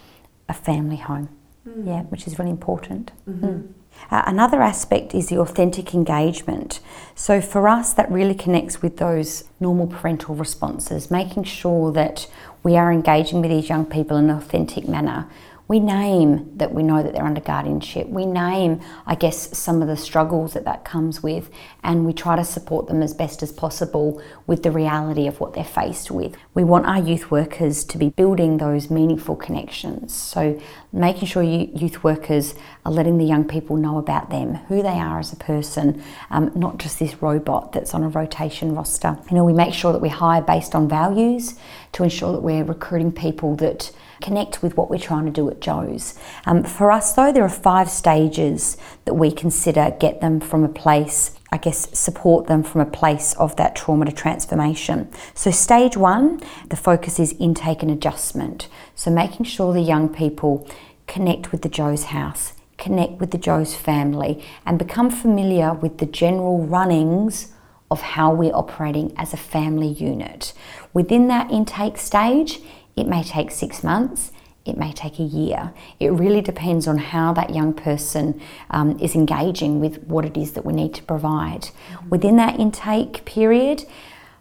a 0.50 0.54
family 0.54 0.98
home 0.98 1.30
mm. 1.68 1.88
yeah, 1.88 2.02
which 2.04 2.28
is 2.28 2.40
really 2.40 2.52
important. 2.52 3.12
Mm-hmm. 3.30 3.46
Mm. 3.46 3.74
Uh, 4.10 4.24
another 4.26 4.62
aspect 4.62 5.14
is 5.14 5.30
the 5.30 5.40
authentic 5.40 5.94
engagement. 5.94 6.80
So 7.16 7.42
for 7.42 7.68
us, 7.68 7.94
that 7.94 8.12
really 8.12 8.34
connects 8.34 8.82
with 8.82 8.98
those 8.98 9.46
normal 9.60 9.88
parental 9.88 10.36
responses, 10.36 11.12
making 11.12 11.44
sure 11.44 11.92
that 11.92 12.28
we 12.64 12.76
are 12.76 12.92
engaging 12.92 13.42
with 13.42 13.52
these 13.52 13.70
young 13.70 13.86
people 13.86 14.18
in 14.18 14.30
an 14.30 14.38
authentic 14.38 14.88
manner 14.88 15.30
we 15.68 15.80
name 15.80 16.58
that 16.58 16.74
we 16.74 16.84
know 16.84 17.02
that 17.02 17.14
they're 17.14 17.26
under 17.26 17.42
guardianship. 17.42 18.08
We 18.10 18.26
name, 18.26 18.82
I 19.06 19.16
guess, 19.16 19.58
some 19.58 19.82
of 19.82 19.88
the 19.88 19.96
struggles 19.96 20.54
that 20.54 20.66
that 20.66 20.84
comes 20.84 21.24
with, 21.24 21.50
and 21.84 22.06
we 22.06 22.12
try 22.14 22.36
to 22.36 22.44
support 22.44 22.88
them 22.88 23.02
as 23.02 23.14
best 23.14 23.42
as 23.42 23.52
possible 23.52 24.22
with 24.46 24.64
the 24.64 24.72
reality 24.72 25.26
of 25.26 25.40
what 25.40 25.54
they're 25.54 25.64
faced 25.64 26.12
with. 26.12 26.36
We 26.54 26.66
want 26.66 26.86
our 26.86 27.00
youth 27.00 27.32
workers 27.32 27.86
to 27.86 27.98
be 27.98 28.10
building 28.10 28.58
those 28.58 28.90
meaningful 28.90 29.38
connections. 29.38 30.14
So, 30.14 30.60
making 30.92 31.28
sure 31.30 31.42
youth 31.42 32.04
workers 32.04 32.56
are 32.86 32.92
letting 32.92 33.18
the 33.18 33.26
young 33.26 33.46
people 33.48 33.78
know 33.78 33.98
about 33.98 34.30
them, 34.30 34.56
who 34.68 34.84
they 34.84 35.00
are 35.00 35.20
as 35.20 35.32
a 35.32 35.38
person, 35.38 36.04
um, 36.30 36.52
not 36.56 36.78
just 36.78 37.00
this 37.00 37.22
robot 37.22 37.72
that's 37.72 37.94
on 37.94 38.04
a 38.04 38.10
rotation 38.10 38.76
roster. 38.76 39.18
You 39.30 39.38
know, 39.38 39.46
we 39.46 39.54
make 39.54 39.74
sure 39.74 39.94
that 39.94 40.02
we 40.02 40.10
hire 40.10 40.42
based 40.42 40.76
on 40.76 40.90
values 40.90 41.56
to 41.94 42.04
ensure 42.04 42.34
that 42.34 42.42
we're 42.42 42.64
recruiting 42.64 43.12
people 43.12 43.56
that 43.56 43.92
connect 44.22 44.62
with 44.62 44.78
what 44.78 44.90
we're 44.90 44.98
trying 44.98 45.26
to 45.26 45.32
do 45.32 45.50
at 45.50 45.60
Joe's. 45.60 46.18
Um, 46.46 46.64
for 46.64 46.92
us, 46.92 47.14
though, 47.14 47.32
there 47.32 47.44
are 47.44 47.50
five 47.50 47.90
stages 47.90 48.78
that 49.06 49.14
we 49.14 49.32
consider 49.32 49.96
get 50.00 50.22
them 50.22 50.40
from 50.40 50.64
a 50.64 50.70
place 50.70 51.38
I 51.54 51.58
guess, 51.58 51.96
support 51.98 52.48
them 52.48 52.64
from 52.64 52.82
a 52.82 52.86
place 52.86 53.36
of 53.36 53.56
that 53.58 53.76
trauma 53.76 54.06
to 54.06 54.12
transformation. 54.12 55.08
So, 55.36 55.52
stage 55.52 55.96
one, 55.96 56.42
the 56.70 56.76
focus 56.76 57.20
is 57.20 57.36
intake 57.38 57.84
and 57.84 57.92
adjustment. 57.92 58.68
So, 58.96 59.12
making 59.12 59.46
sure 59.46 59.72
the 59.72 59.80
young 59.80 60.10
people 60.10 60.68
connect 61.06 61.52
with 61.52 61.62
the 61.62 61.70
Joe's 61.70 62.06
house, 62.06 62.54
connect 62.80 63.20
with 63.20 63.30
the 63.30 63.38
Joe's 63.38 63.76
family, 63.76 64.44
and 64.66 64.80
become 64.80 65.12
familiar 65.12 65.76
with 65.76 66.00
the 66.00 66.08
general 66.08 66.66
runnings 66.66 67.54
of 67.92 68.02
how 68.02 68.34
we're 68.34 68.56
operating 68.56 69.14
as 69.16 69.32
a 69.32 69.38
family 69.38 69.90
unit. 69.90 70.54
Within 70.92 71.28
that 71.28 71.52
intake 71.52 72.00
stage, 72.00 72.62
it 72.96 73.08
may 73.08 73.24
take 73.24 73.52
six 73.52 73.84
months, 73.84 74.32
it 74.66 74.78
may 74.78 74.94
take 74.94 75.20
a 75.20 75.24
year. 75.24 75.74
It 76.00 76.12
really 76.12 76.42
depends 76.42 76.88
on 76.88 76.98
how 76.98 77.34
that 77.34 77.54
young 77.54 77.74
person 77.74 78.40
um, 78.70 78.98
is 79.00 79.14
engaging 79.14 79.82
with 79.82 80.04
what 80.04 80.24
it 80.26 80.38
is 80.38 80.54
that 80.54 80.66
we 80.66 80.74
need 80.74 80.94
to 80.94 81.04
provide. 81.04 81.64
Mm-hmm. 81.64 82.10
Within 82.10 82.38
that 82.38 82.60
intake 82.60 83.26
period, 83.26 83.84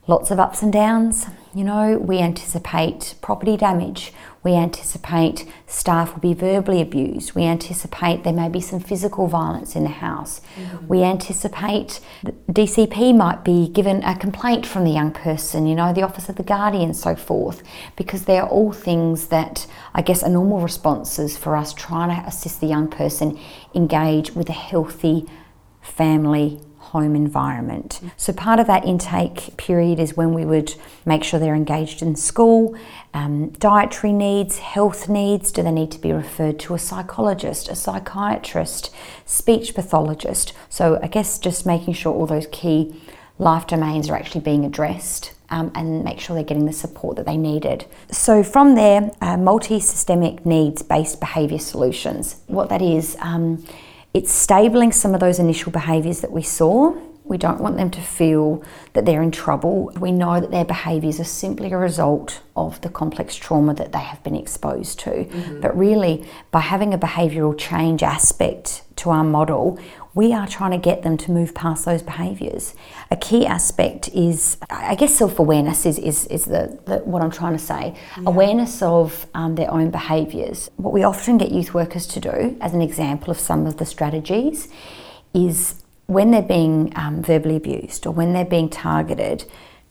lots 0.06 0.30
of 0.30 0.40
ups 0.40 0.62
and 0.62 0.72
downs. 0.72 1.26
You 1.54 1.64
know, 1.64 1.98
we 1.98 2.18
anticipate 2.18 3.14
property 3.20 3.56
damage. 3.56 4.12
We 4.42 4.54
anticipate 4.54 5.46
staff 5.66 6.14
will 6.14 6.20
be 6.20 6.34
verbally 6.34 6.80
abused. 6.80 7.34
We 7.34 7.44
anticipate 7.44 8.24
there 8.24 8.32
may 8.32 8.48
be 8.48 8.60
some 8.60 8.80
physical 8.80 9.28
violence 9.28 9.76
in 9.76 9.84
the 9.84 9.90
house. 9.90 10.40
Mm-hmm. 10.56 10.86
We 10.88 11.02
anticipate 11.04 12.00
DCP 12.50 13.14
might 13.16 13.44
be 13.44 13.68
given 13.68 14.02
a 14.02 14.16
complaint 14.16 14.66
from 14.66 14.84
the 14.84 14.90
young 14.90 15.12
person, 15.12 15.66
you 15.66 15.76
know, 15.76 15.92
the 15.92 16.02
Office 16.02 16.28
of 16.28 16.36
the 16.36 16.42
Guardian, 16.42 16.94
so 16.94 17.14
forth, 17.14 17.62
because 17.94 18.24
they 18.24 18.38
are 18.38 18.48
all 18.48 18.72
things 18.72 19.28
that 19.28 19.66
I 19.94 20.02
guess 20.02 20.24
are 20.24 20.30
normal 20.30 20.60
responses 20.60 21.36
for 21.36 21.54
us 21.54 21.72
trying 21.72 22.08
to 22.08 22.26
assist 22.26 22.60
the 22.60 22.66
young 22.66 22.88
person 22.88 23.38
engage 23.74 24.32
with 24.32 24.48
a 24.48 24.52
healthy 24.52 25.26
family 25.80 26.60
home 26.92 27.16
environment. 27.16 28.00
So, 28.18 28.34
part 28.34 28.60
of 28.60 28.66
that 28.66 28.84
intake 28.84 29.56
period 29.56 29.98
is 29.98 30.14
when 30.14 30.34
we 30.34 30.44
would 30.44 30.74
make 31.06 31.24
sure 31.24 31.40
they're 31.40 31.54
engaged 31.54 32.02
in 32.02 32.16
school, 32.16 32.76
um, 33.14 33.48
dietary 33.52 34.12
needs, 34.12 34.58
health 34.58 35.08
needs. 35.08 35.50
Do 35.52 35.62
they 35.62 35.72
need 35.72 35.90
to 35.92 35.98
be 35.98 36.12
referred 36.12 36.58
to 36.60 36.74
a 36.74 36.78
psychologist, 36.78 37.70
a 37.70 37.74
psychiatrist, 37.74 38.94
speech 39.24 39.74
pathologist? 39.74 40.52
So, 40.68 41.00
I 41.02 41.06
guess 41.06 41.38
just 41.38 41.64
making 41.64 41.94
sure 41.94 42.12
all 42.12 42.26
those 42.26 42.46
key 42.52 42.94
life 43.38 43.66
domains 43.66 44.10
are 44.10 44.14
actually 44.14 44.42
being 44.42 44.66
addressed. 44.66 45.32
Um, 45.48 45.70
and 45.74 46.02
make 46.02 46.18
sure 46.18 46.34
they're 46.34 46.44
getting 46.44 46.64
the 46.64 46.72
support 46.72 47.16
that 47.16 47.26
they 47.26 47.36
needed. 47.36 47.84
So, 48.10 48.42
from 48.42 48.74
there, 48.74 49.10
uh, 49.20 49.36
multi 49.36 49.80
systemic 49.80 50.46
needs 50.46 50.82
based 50.82 51.20
behaviour 51.20 51.58
solutions. 51.58 52.36
What 52.46 52.70
that 52.70 52.80
is, 52.80 53.18
um, 53.20 53.62
it's 54.14 54.32
stabling 54.32 54.92
some 54.92 55.14
of 55.14 55.20
those 55.20 55.38
initial 55.38 55.72
behaviours 55.72 56.20
that 56.20 56.32
we 56.32 56.42
saw. 56.42 56.94
We 57.24 57.38
don't 57.38 57.60
want 57.60 57.76
them 57.76 57.90
to 57.92 58.00
feel 58.00 58.62
that 58.92 59.06
they're 59.06 59.22
in 59.22 59.30
trouble. 59.30 59.92
We 59.98 60.12
know 60.12 60.40
that 60.40 60.50
their 60.50 60.64
behaviours 60.64 61.20
are 61.20 61.24
simply 61.24 61.72
a 61.72 61.78
result 61.78 62.42
of 62.56 62.80
the 62.80 62.88
complex 62.88 63.36
trauma 63.36 63.74
that 63.74 63.92
they 63.92 64.00
have 64.00 64.22
been 64.22 64.34
exposed 64.34 64.98
to. 65.00 65.10
Mm-hmm. 65.10 65.60
But 65.60 65.76
really, 65.76 66.26
by 66.50 66.60
having 66.60 66.92
a 66.92 66.98
behavioural 66.98 67.56
change 67.56 68.02
aspect 68.02 68.82
to 68.96 69.10
our 69.10 69.24
model, 69.24 69.78
we 70.14 70.32
are 70.32 70.46
trying 70.46 70.72
to 70.72 70.78
get 70.78 71.02
them 71.02 71.16
to 71.16 71.30
move 71.30 71.54
past 71.54 71.84
those 71.84 72.02
behaviours. 72.02 72.74
A 73.10 73.16
key 73.16 73.46
aspect 73.46 74.08
is, 74.08 74.58
I 74.68 74.94
guess, 74.94 75.14
self 75.14 75.38
awareness 75.38 75.86
is, 75.86 75.98
is, 75.98 76.26
is 76.26 76.44
the, 76.44 76.78
the, 76.84 76.98
what 76.98 77.22
I'm 77.22 77.30
trying 77.30 77.54
to 77.54 77.58
say. 77.58 77.94
Yeah. 78.16 78.24
Awareness 78.26 78.82
of 78.82 79.26
um, 79.34 79.54
their 79.54 79.70
own 79.70 79.90
behaviours. 79.90 80.70
What 80.76 80.92
we 80.92 81.02
often 81.02 81.38
get 81.38 81.50
youth 81.50 81.72
workers 81.72 82.06
to 82.08 82.20
do, 82.20 82.56
as 82.60 82.74
an 82.74 82.82
example 82.82 83.30
of 83.30 83.40
some 83.40 83.66
of 83.66 83.78
the 83.78 83.86
strategies, 83.86 84.68
is 85.32 85.82
when 86.06 86.30
they're 86.30 86.42
being 86.42 86.92
um, 86.96 87.22
verbally 87.22 87.56
abused 87.56 88.06
or 88.06 88.10
when 88.10 88.34
they're 88.34 88.44
being 88.44 88.68
targeted, 88.68 89.44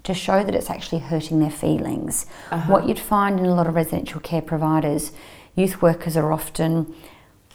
to 0.04 0.14
show 0.14 0.44
that 0.44 0.56
it's 0.56 0.70
actually 0.70 1.00
hurting 1.00 1.40
their 1.40 1.52
feelings. 1.52 2.26
Uh-huh. 2.50 2.72
What 2.72 2.88
you'd 2.88 3.00
find 3.00 3.40
in 3.40 3.46
a 3.46 3.54
lot 3.54 3.68
of 3.68 3.76
residential 3.76 4.20
care 4.20 4.42
providers, 4.42 5.12
youth 5.56 5.82
workers 5.82 6.18
are 6.18 6.32
often 6.32 6.96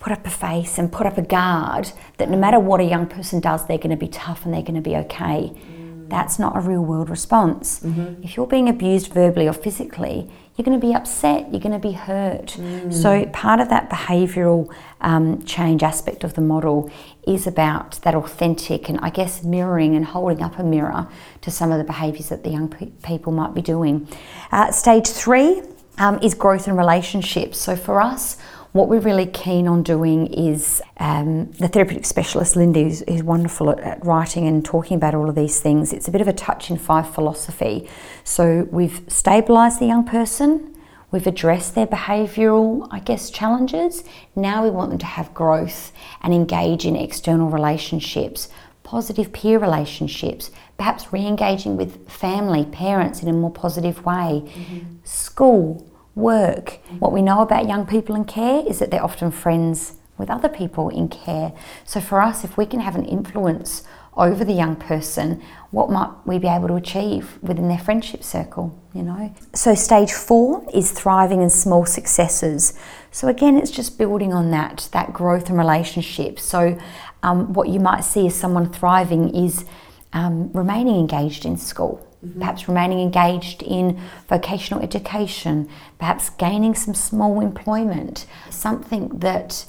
put 0.00 0.12
up 0.12 0.26
a 0.26 0.30
face 0.30 0.78
and 0.78 0.92
put 0.92 1.06
up 1.06 1.18
a 1.18 1.22
guard 1.22 1.90
that 2.18 2.30
no 2.30 2.36
matter 2.36 2.58
what 2.58 2.80
a 2.80 2.84
young 2.84 3.06
person 3.06 3.40
does, 3.40 3.66
they're 3.66 3.78
going 3.78 3.90
to 3.90 3.96
be 3.96 4.08
tough 4.08 4.44
and 4.44 4.54
they're 4.54 4.62
going 4.62 4.74
to 4.74 4.80
be 4.80 4.96
okay. 4.96 5.52
Mm. 5.54 6.08
That's 6.08 6.38
not 6.38 6.56
a 6.56 6.60
real 6.60 6.84
world 6.84 7.10
response. 7.10 7.80
Mm-hmm. 7.80 8.22
If 8.22 8.36
you're 8.36 8.46
being 8.46 8.68
abused 8.68 9.12
verbally 9.12 9.48
or 9.48 9.52
physically, 9.52 10.30
you're 10.56 10.64
going 10.64 10.80
to 10.80 10.86
be 10.86 10.94
upset, 10.94 11.50
you're 11.50 11.60
going 11.60 11.78
to 11.78 11.78
be 11.78 11.92
hurt. 11.92 12.56
Mm. 12.58 12.92
So, 12.92 13.26
part 13.26 13.60
of 13.60 13.68
that 13.68 13.90
behavioural 13.90 14.72
um, 15.00 15.44
change 15.44 15.82
aspect 15.82 16.24
of 16.24 16.34
the 16.34 16.40
model 16.40 16.90
is 17.26 17.46
about 17.46 18.00
that 18.02 18.14
authentic 18.14 18.88
and 18.88 18.98
I 19.00 19.10
guess 19.10 19.42
mirroring 19.42 19.94
and 19.94 20.04
holding 20.04 20.42
up 20.42 20.58
a 20.58 20.64
mirror 20.64 21.08
to 21.42 21.50
some 21.50 21.72
of 21.72 21.78
the 21.78 21.84
behaviours 21.84 22.30
that 22.30 22.42
the 22.42 22.50
young 22.50 22.68
pe- 22.68 22.86
people 23.02 23.32
might 23.32 23.52
be 23.52 23.60
doing. 23.60 24.08
Uh, 24.50 24.70
stage 24.70 25.08
three 25.08 25.62
um, 25.98 26.18
is 26.20 26.32
growth 26.32 26.68
and 26.68 26.78
relationships. 26.78 27.58
So, 27.58 27.76
for 27.76 28.00
us, 28.00 28.38
what 28.76 28.88
we're 28.88 29.00
really 29.00 29.26
keen 29.26 29.66
on 29.66 29.82
doing 29.82 30.26
is 30.26 30.82
um, 30.98 31.50
the 31.52 31.66
therapeutic 31.66 32.04
specialist 32.04 32.56
Lindy 32.56 32.82
is, 32.82 33.02
is 33.02 33.22
wonderful 33.22 33.70
at, 33.70 33.80
at, 33.80 34.04
writing 34.04 34.46
and 34.46 34.62
talking 34.64 34.98
about 34.98 35.14
all 35.14 35.30
of 35.30 35.34
these 35.34 35.60
things. 35.60 35.94
It's 35.94 36.08
a 36.08 36.10
bit 36.10 36.20
of 36.20 36.28
a 36.28 36.32
touch 36.32 36.70
in 36.70 36.76
five 36.76 37.12
philosophy. 37.12 37.88
So 38.22 38.68
we've 38.70 39.00
stabilised 39.06 39.78
the 39.78 39.86
young 39.86 40.04
person, 40.04 40.76
we've 41.10 41.26
addressed 41.26 41.74
their 41.74 41.86
behavioural, 41.86 42.86
I 42.90 43.00
guess, 43.00 43.30
challenges. 43.30 44.04
Now 44.34 44.62
we 44.62 44.70
want 44.70 44.90
them 44.90 44.98
to 44.98 45.06
have 45.06 45.32
growth 45.32 45.92
and 46.22 46.34
engage 46.34 46.84
in 46.84 46.96
external 46.96 47.48
relationships, 47.48 48.50
positive 48.82 49.32
peer 49.32 49.58
relationships, 49.58 50.50
perhaps 50.76 51.12
re 51.14 51.26
engaging 51.26 51.78
with 51.78 52.10
family, 52.10 52.66
parents 52.66 53.22
in 53.22 53.28
a 53.28 53.32
more 53.32 53.50
positive 53.50 54.04
way, 54.04 54.44
mm-hmm. 54.44 54.80
school 55.04 55.90
work. 56.16 56.80
What 56.98 57.12
we 57.12 57.22
know 57.22 57.40
about 57.40 57.68
young 57.68 57.86
people 57.86 58.16
in 58.16 58.24
care 58.24 58.64
is 58.66 58.80
that 58.80 58.90
they're 58.90 59.04
often 59.04 59.30
friends 59.30 59.92
with 60.18 60.30
other 60.30 60.48
people 60.48 60.88
in 60.88 61.08
care. 61.08 61.52
So 61.84 62.00
for 62.00 62.20
us, 62.20 62.42
if 62.42 62.56
we 62.56 62.66
can 62.66 62.80
have 62.80 62.96
an 62.96 63.04
influence 63.04 63.84
over 64.16 64.44
the 64.44 64.52
young 64.52 64.76
person, 64.76 65.42
what 65.70 65.90
might 65.90 66.10
we 66.24 66.38
be 66.38 66.48
able 66.48 66.68
to 66.68 66.74
achieve 66.74 67.38
within 67.42 67.68
their 67.68 67.78
friendship 67.78 68.24
circle, 68.24 68.76
you 68.94 69.02
know? 69.02 69.34
So, 69.52 69.74
stage 69.74 70.12
four 70.12 70.64
is 70.72 70.90
thriving 70.90 71.42
in 71.42 71.50
small 71.50 71.84
successes. 71.84 72.78
So, 73.10 73.28
again, 73.28 73.58
it's 73.58 73.70
just 73.70 73.98
building 73.98 74.32
on 74.32 74.50
that, 74.52 74.88
that 74.92 75.12
growth 75.12 75.50
and 75.50 75.58
relationship. 75.58 76.40
So, 76.40 76.78
um, 77.22 77.52
what 77.52 77.68
you 77.68 77.78
might 77.78 78.04
see 78.04 78.26
as 78.26 78.34
someone 78.34 78.72
thriving 78.72 79.34
is 79.36 79.66
um, 80.14 80.50
remaining 80.52 80.96
engaged 80.96 81.44
in 81.44 81.58
school. 81.58 82.02
Mm-hmm. 82.26 82.40
Perhaps 82.40 82.68
remaining 82.68 83.00
engaged 83.00 83.62
in 83.62 84.00
vocational 84.28 84.82
education, 84.82 85.68
perhaps 85.98 86.30
gaining 86.30 86.74
some 86.74 86.94
small 86.94 87.40
employment, 87.40 88.26
something 88.50 89.08
that 89.18 89.66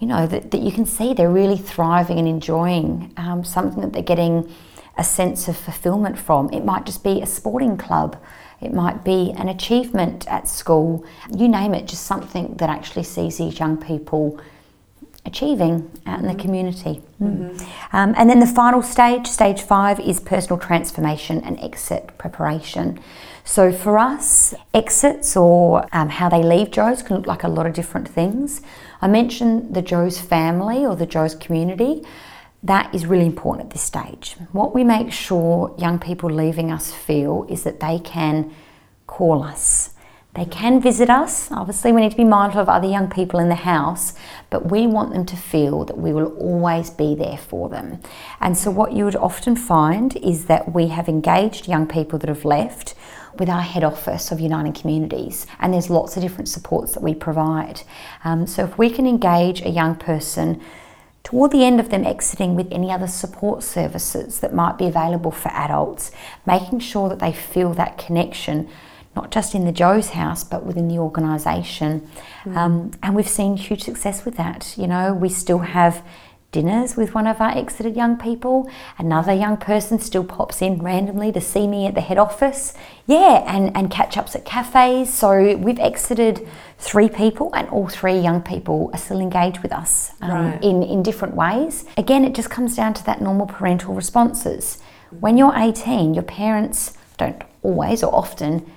you 0.00 0.06
know, 0.06 0.26
that, 0.26 0.50
that 0.50 0.62
you 0.62 0.72
can 0.72 0.86
see 0.86 1.12
they're 1.12 1.30
really 1.30 1.58
thriving 1.58 2.18
and 2.18 2.26
enjoying 2.26 3.12
um, 3.18 3.44
something 3.44 3.82
that 3.82 3.92
they're 3.92 4.02
getting 4.02 4.50
a 4.96 5.04
sense 5.04 5.46
of 5.46 5.56
fulfillment 5.56 6.18
from. 6.18 6.50
It 6.52 6.64
might 6.64 6.86
just 6.86 7.04
be 7.04 7.20
a 7.20 7.26
sporting 7.26 7.76
club, 7.76 8.20
it 8.60 8.72
might 8.72 9.04
be 9.04 9.32
an 9.36 9.48
achievement 9.48 10.26
at 10.26 10.48
school, 10.48 11.04
you 11.34 11.48
name 11.48 11.74
it, 11.74 11.86
just 11.86 12.04
something 12.04 12.54
that 12.56 12.68
actually 12.70 13.04
sees 13.04 13.38
these 13.38 13.58
young 13.58 13.76
people 13.76 14.40
achieving 15.26 15.90
out 16.06 16.18
in 16.20 16.26
the 16.26 16.32
mm-hmm. 16.32 16.40
community. 16.40 17.02
Mm. 17.20 17.50
Mm-hmm. 17.50 17.96
Um, 17.96 18.14
and 18.16 18.28
then 18.30 18.40
the 18.40 18.46
final 18.46 18.82
stage, 18.82 19.26
stage 19.26 19.62
five, 19.62 20.00
is 20.00 20.20
personal 20.20 20.58
transformation 20.58 21.42
and 21.42 21.58
exit 21.60 22.16
preparation. 22.18 23.00
So 23.44 23.72
for 23.72 23.98
us, 23.98 24.54
exits 24.72 25.36
or 25.36 25.86
um, 25.92 26.08
how 26.08 26.28
they 26.28 26.42
leave 26.42 26.70
Joe's 26.70 27.02
can 27.02 27.16
look 27.16 27.26
like 27.26 27.42
a 27.42 27.48
lot 27.48 27.66
of 27.66 27.72
different 27.72 28.08
things. 28.08 28.60
I 29.02 29.08
mentioned 29.08 29.74
the 29.74 29.82
Joe's 29.82 30.20
family 30.20 30.86
or 30.86 30.94
the 30.94 31.06
Joe's 31.06 31.34
community. 31.34 32.02
That 32.62 32.94
is 32.94 33.06
really 33.06 33.26
important 33.26 33.66
at 33.66 33.72
this 33.72 33.82
stage. 33.82 34.36
What 34.52 34.74
we 34.74 34.84
make 34.84 35.12
sure 35.12 35.74
young 35.78 35.98
people 35.98 36.30
leaving 36.30 36.70
us 36.70 36.92
feel 36.92 37.46
is 37.48 37.62
that 37.64 37.80
they 37.80 37.98
can 37.98 38.52
call 39.06 39.42
us. 39.42 39.94
They 40.34 40.44
can 40.44 40.80
visit 40.80 41.10
us. 41.10 41.50
Obviously, 41.50 41.90
we 41.90 42.02
need 42.02 42.12
to 42.12 42.16
be 42.16 42.24
mindful 42.24 42.60
of 42.60 42.68
other 42.68 42.86
young 42.86 43.10
people 43.10 43.40
in 43.40 43.48
the 43.48 43.56
house, 43.56 44.14
but 44.48 44.70
we 44.70 44.86
want 44.86 45.12
them 45.12 45.26
to 45.26 45.36
feel 45.36 45.84
that 45.84 45.98
we 45.98 46.12
will 46.12 46.32
always 46.36 46.88
be 46.88 47.16
there 47.16 47.36
for 47.36 47.68
them. 47.68 48.00
And 48.40 48.56
so, 48.56 48.70
what 48.70 48.92
you 48.92 49.04
would 49.04 49.16
often 49.16 49.56
find 49.56 50.16
is 50.18 50.44
that 50.46 50.72
we 50.72 50.86
have 50.88 51.08
engaged 51.08 51.66
young 51.66 51.88
people 51.88 52.18
that 52.20 52.28
have 52.28 52.44
left 52.44 52.94
with 53.38 53.48
our 53.48 53.62
head 53.62 53.82
office 53.82 54.30
of 54.30 54.38
Uniting 54.38 54.72
Communities, 54.72 55.46
and 55.58 55.74
there's 55.74 55.90
lots 55.90 56.16
of 56.16 56.22
different 56.22 56.48
supports 56.48 56.92
that 56.92 57.02
we 57.02 57.14
provide. 57.14 57.82
Um, 58.22 58.46
so 58.46 58.64
if 58.64 58.78
we 58.78 58.88
can 58.88 59.06
engage 59.08 59.62
a 59.62 59.70
young 59.70 59.96
person 59.96 60.60
toward 61.24 61.50
the 61.50 61.64
end 61.64 61.80
of 61.80 61.90
them 61.90 62.04
exiting 62.04 62.54
with 62.54 62.70
any 62.70 62.90
other 62.90 63.06
support 63.06 63.62
services 63.62 64.40
that 64.40 64.54
might 64.54 64.78
be 64.78 64.86
available 64.86 65.30
for 65.30 65.48
adults, 65.48 66.12
making 66.46 66.78
sure 66.78 67.08
that 67.08 67.18
they 67.18 67.32
feel 67.32 67.74
that 67.74 67.98
connection. 67.98 68.68
Not 69.16 69.30
just 69.30 69.54
in 69.54 69.64
the 69.64 69.72
Joe's 69.72 70.10
house, 70.10 70.44
but 70.44 70.64
within 70.64 70.88
the 70.88 70.98
organisation. 70.98 72.08
Mm. 72.44 72.56
Um, 72.56 72.90
and 73.02 73.16
we've 73.16 73.28
seen 73.28 73.56
huge 73.56 73.82
success 73.82 74.24
with 74.24 74.36
that. 74.36 74.74
You 74.76 74.86
know, 74.86 75.12
we 75.12 75.28
still 75.28 75.58
have 75.58 76.04
dinners 76.52 76.96
with 76.96 77.14
one 77.14 77.26
of 77.26 77.40
our 77.40 77.56
exited 77.56 77.96
young 77.96 78.16
people. 78.16 78.68
Another 78.98 79.32
young 79.32 79.56
person 79.56 79.98
still 79.98 80.24
pops 80.24 80.60
in 80.60 80.78
randomly 80.78 81.32
to 81.32 81.40
see 81.40 81.66
me 81.66 81.86
at 81.86 81.94
the 81.94 82.00
head 82.00 82.18
office. 82.18 82.74
Yeah, 83.06 83.44
and, 83.46 83.76
and 83.76 83.90
catch 83.90 84.16
ups 84.16 84.34
at 84.34 84.44
cafes. 84.44 85.12
So 85.12 85.56
we've 85.56 85.78
exited 85.78 86.46
three 86.78 87.08
people, 87.08 87.50
and 87.54 87.68
all 87.68 87.88
three 87.88 88.18
young 88.18 88.42
people 88.42 88.90
are 88.92 88.98
still 88.98 89.20
engaged 89.20 89.58
with 89.60 89.72
us 89.72 90.12
um, 90.20 90.30
right. 90.30 90.62
in, 90.62 90.82
in 90.82 91.02
different 91.02 91.34
ways. 91.34 91.84
Again, 91.96 92.24
it 92.24 92.34
just 92.34 92.50
comes 92.50 92.76
down 92.76 92.94
to 92.94 93.04
that 93.06 93.20
normal 93.20 93.46
parental 93.46 93.94
responses. 93.94 94.78
When 95.18 95.36
you're 95.36 95.54
18, 95.56 96.14
your 96.14 96.22
parents 96.22 96.96
don't 97.16 97.42
always 97.62 98.02
or 98.02 98.14
often 98.14 98.70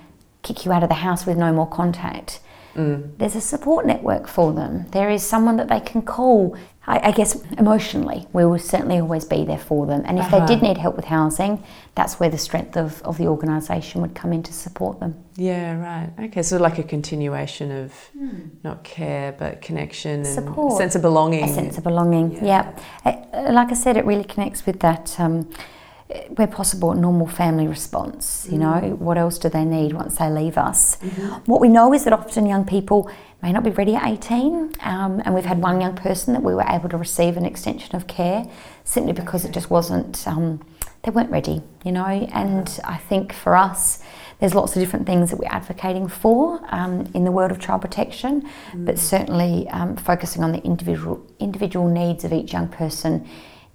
kick 0.44 0.64
you 0.64 0.72
out 0.72 0.84
of 0.84 0.88
the 0.88 0.96
house 0.96 1.26
with 1.26 1.36
no 1.36 1.52
more 1.52 1.68
contact. 1.68 2.40
Mm. 2.76 3.18
There's 3.18 3.36
a 3.36 3.40
support 3.40 3.86
network 3.86 4.28
for 4.28 4.52
them. 4.52 4.86
There 4.90 5.10
is 5.10 5.22
someone 5.22 5.56
that 5.56 5.68
they 5.68 5.80
can 5.80 6.02
call 6.02 6.56
I, 6.86 7.08
I, 7.08 7.12
guess 7.12 7.42
emotionally, 7.52 8.26
we 8.32 8.44
will 8.44 8.58
certainly 8.58 8.98
always 8.98 9.24
be 9.24 9.44
there 9.44 9.58
for 9.58 9.86
them. 9.86 10.02
And 10.04 10.18
if 10.18 10.26
uh-huh. 10.26 10.40
they 10.40 10.54
did 10.54 10.62
need 10.62 10.76
help 10.76 10.96
with 10.96 11.06
housing, 11.06 11.64
that's 11.94 12.20
where 12.20 12.28
the 12.28 12.36
strength 12.36 12.76
of, 12.76 13.00
of 13.02 13.16
the 13.16 13.26
organisation 13.26 14.02
would 14.02 14.14
come 14.14 14.32
in 14.32 14.42
to 14.42 14.52
support 14.52 15.00
them. 15.00 15.24
Yeah, 15.36 15.78
right. 15.78 16.26
Okay, 16.26 16.42
so 16.42 16.58
like 16.58 16.78
a 16.78 16.82
continuation 16.82 17.70
of 17.70 17.94
mm. 18.16 18.50
not 18.62 18.84
care, 18.84 19.32
but 19.32 19.62
connection 19.62 20.24
Support. 20.24 20.72
and 20.72 20.78
sense 20.78 20.94
of 20.94 21.02
belonging. 21.02 21.44
A 21.44 21.48
sense 21.48 21.78
of 21.78 21.84
belonging, 21.84 22.32
yeah. 22.44 22.74
yeah. 23.06 23.22
Uh, 23.32 23.52
like 23.52 23.70
I 23.70 23.74
said, 23.74 23.96
it 23.96 24.04
really 24.04 24.24
connects 24.24 24.66
with 24.66 24.80
that. 24.80 25.18
Um, 25.18 25.50
where 26.36 26.46
possible, 26.46 26.94
normal 26.94 27.26
family 27.26 27.66
response. 27.66 28.46
You 28.50 28.58
know, 28.58 28.80
mm. 28.82 28.98
what 28.98 29.18
else 29.18 29.38
do 29.38 29.48
they 29.48 29.64
need 29.64 29.92
once 29.92 30.16
they 30.16 30.30
leave 30.30 30.58
us? 30.58 30.96
Mm-hmm. 30.96 31.50
What 31.50 31.60
we 31.60 31.68
know 31.68 31.92
is 31.92 32.04
that 32.04 32.12
often 32.12 32.46
young 32.46 32.64
people 32.64 33.10
may 33.42 33.52
not 33.52 33.62
be 33.62 33.70
ready 33.70 33.94
at 33.94 34.06
18, 34.06 34.74
um, 34.80 35.20
and 35.24 35.34
we've 35.34 35.44
had 35.44 35.60
one 35.60 35.80
young 35.80 35.94
person 35.94 36.32
that 36.32 36.42
we 36.42 36.54
were 36.54 36.64
able 36.68 36.88
to 36.88 36.96
receive 36.96 37.36
an 37.36 37.44
extension 37.44 37.94
of 37.94 38.06
care 38.06 38.46
simply 38.84 39.12
because 39.12 39.44
okay. 39.44 39.50
it 39.50 39.54
just 39.54 39.70
wasn't, 39.70 40.26
um, 40.26 40.64
they 41.02 41.10
weren't 41.10 41.30
ready, 41.30 41.62
you 41.84 41.92
know. 41.92 42.06
And 42.06 42.80
I 42.84 42.96
think 42.96 43.32
for 43.32 43.54
us, 43.56 44.02
there's 44.40 44.54
lots 44.54 44.74
of 44.74 44.80
different 44.80 45.06
things 45.06 45.30
that 45.30 45.38
we're 45.38 45.50
advocating 45.50 46.08
for 46.08 46.60
um, 46.74 47.10
in 47.14 47.24
the 47.24 47.30
world 47.30 47.50
of 47.50 47.60
child 47.60 47.82
protection, 47.82 48.48
mm. 48.72 48.84
but 48.84 48.98
certainly 48.98 49.68
um, 49.68 49.96
focusing 49.96 50.42
on 50.42 50.52
the 50.52 50.62
individual 50.62 51.24
individual 51.38 51.88
needs 51.88 52.24
of 52.24 52.32
each 52.32 52.52
young 52.52 52.68
person 52.68 53.26